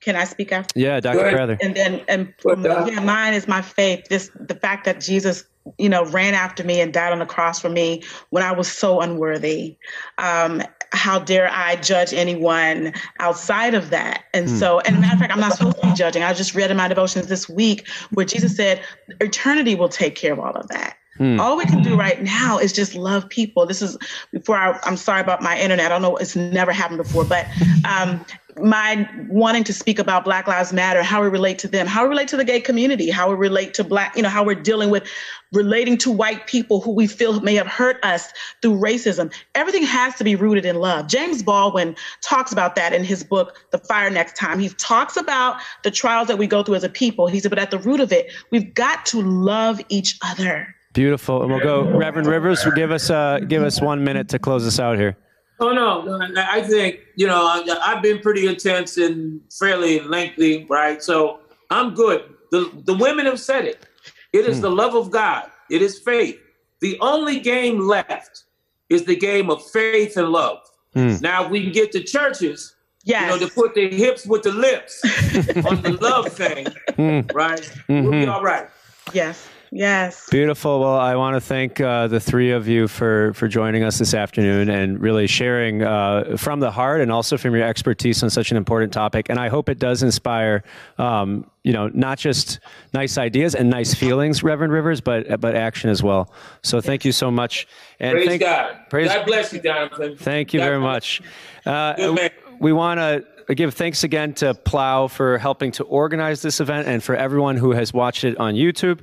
[0.00, 0.78] Can I speak after?
[0.78, 1.30] Yeah, Dr.
[1.30, 1.58] Prather.
[1.60, 4.06] And then, and yeah, mine is my faith.
[4.08, 5.44] Just the fact that Jesus,
[5.78, 8.70] you know, ran after me and died on the cross for me when I was
[8.70, 9.76] so unworthy.
[10.18, 10.62] Um,
[10.92, 14.24] how dare I judge anyone outside of that?
[14.34, 14.56] And hmm.
[14.56, 16.22] so, and matter of fact, I'm not supposed to be judging.
[16.22, 18.82] I just read in my devotions this week where Jesus said,
[19.20, 20.96] eternity will take care of all of that.
[21.20, 21.38] Hmm.
[21.38, 23.66] All we can do right now is just love people.
[23.66, 23.98] This is
[24.32, 25.84] before I, am sorry about my internet.
[25.84, 26.16] I don't know.
[26.16, 27.46] It's never happened before, but
[27.84, 28.24] um,
[28.56, 32.08] my wanting to speak about Black Lives Matter, how we relate to them, how we
[32.08, 34.88] relate to the gay community, how we relate to Black, you know, how we're dealing
[34.88, 35.06] with
[35.52, 39.30] relating to white people who we feel may have hurt us through racism.
[39.54, 41.06] Everything has to be rooted in love.
[41.06, 44.58] James Baldwin talks about that in his book, The Fire Next Time.
[44.58, 47.26] He talks about the trials that we go through as a people.
[47.26, 50.74] He said, but at the root of it, we've got to love each other.
[50.92, 51.42] Beautiful.
[51.42, 54.80] And we'll go, Reverend Rivers, give us uh, give us one minute to close us
[54.80, 55.16] out here.
[55.60, 61.02] Oh no, I think you know I've been pretty intense and fairly lengthy, right?
[61.02, 62.24] So I'm good.
[62.50, 63.86] The the women have said it.
[64.32, 64.62] It is mm.
[64.62, 65.50] the love of God.
[65.70, 66.38] It is faith.
[66.80, 68.44] The only game left
[68.88, 70.58] is the game of faith and love.
[70.96, 71.20] Mm.
[71.20, 72.74] Now we can get to churches,
[73.04, 73.22] yes.
[73.22, 75.04] you know, to put their hips with the lips
[75.66, 77.32] on the love thing, mm.
[77.34, 77.60] right?
[77.60, 78.02] Mm-hmm.
[78.02, 78.68] We'll be all right.
[79.12, 79.46] Yes.
[79.72, 80.28] Yes.
[80.30, 80.80] Beautiful.
[80.80, 84.14] Well, I want to thank uh, the three of you for for joining us this
[84.14, 88.50] afternoon and really sharing uh, from the heart and also from your expertise on such
[88.50, 89.28] an important topic.
[89.28, 90.64] And I hope it does inspire,
[90.98, 92.58] um, you know, not just
[92.92, 96.32] nice ideas and nice feelings, Reverend Rivers, but but action as well.
[96.62, 97.68] So thank you so much.
[98.00, 98.76] And praise thank, God.
[98.90, 100.16] Praise, God bless you, Jonathan.
[100.16, 101.22] Thank you God very much.
[101.64, 102.18] Uh,
[102.58, 107.02] we want to give thanks again to Plough for helping to organize this event and
[107.02, 109.00] for everyone who has watched it on YouTube.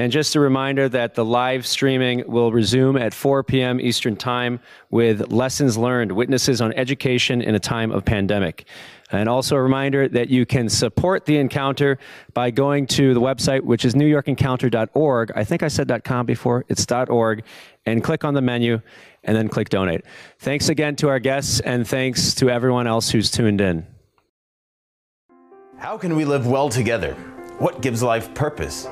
[0.00, 3.78] And just a reminder that the live streaming will resume at 4 p.m.
[3.78, 8.64] Eastern Time with lessons learned, witnesses on education in a time of pandemic.
[9.12, 11.98] And also a reminder that you can support the encounter
[12.32, 15.32] by going to the website, which is newyorkencounter.org.
[15.36, 16.64] I think I said .com before.
[16.70, 17.44] It's .org,
[17.84, 18.80] and click on the menu,
[19.24, 20.06] and then click donate.
[20.38, 23.86] Thanks again to our guests, and thanks to everyone else who's tuned in.
[25.76, 27.12] How can we live well together?
[27.58, 28.88] What gives life purpose?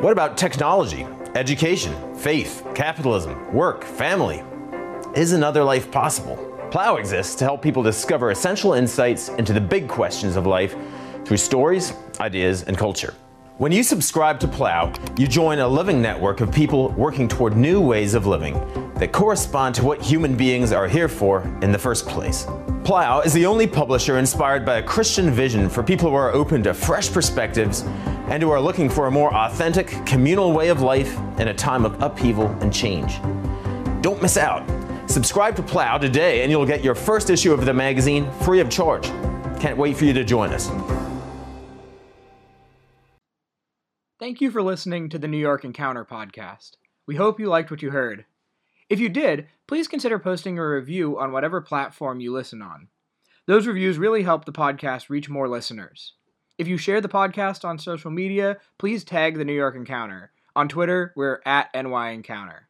[0.00, 4.42] What about technology, education, faith, capitalism, work, family?
[5.14, 6.38] Is another life possible?
[6.70, 10.74] Plough exists to help people discover essential insights into the big questions of life
[11.26, 13.12] through stories, ideas, and culture.
[13.60, 17.78] When you subscribe to Plough, you join a living network of people working toward new
[17.78, 18.54] ways of living
[18.94, 22.46] that correspond to what human beings are here for in the first place.
[22.84, 26.62] Plough is the only publisher inspired by a Christian vision for people who are open
[26.62, 27.82] to fresh perspectives
[28.28, 31.84] and who are looking for a more authentic, communal way of life in a time
[31.84, 33.20] of upheaval and change.
[34.00, 34.66] Don't miss out.
[35.06, 38.70] Subscribe to Plough today and you'll get your first issue of the magazine free of
[38.70, 39.04] charge.
[39.60, 40.70] Can't wait for you to join us.
[44.20, 46.72] Thank you for listening to the New York Encounter podcast.
[47.06, 48.26] We hope you liked what you heard.
[48.90, 52.88] If you did, please consider posting a review on whatever platform you listen on.
[53.46, 56.16] Those reviews really help the podcast reach more listeners.
[56.58, 60.32] If you share the podcast on social media, please tag the New York Encounter.
[60.54, 62.68] On Twitter, we're at NY Encounter.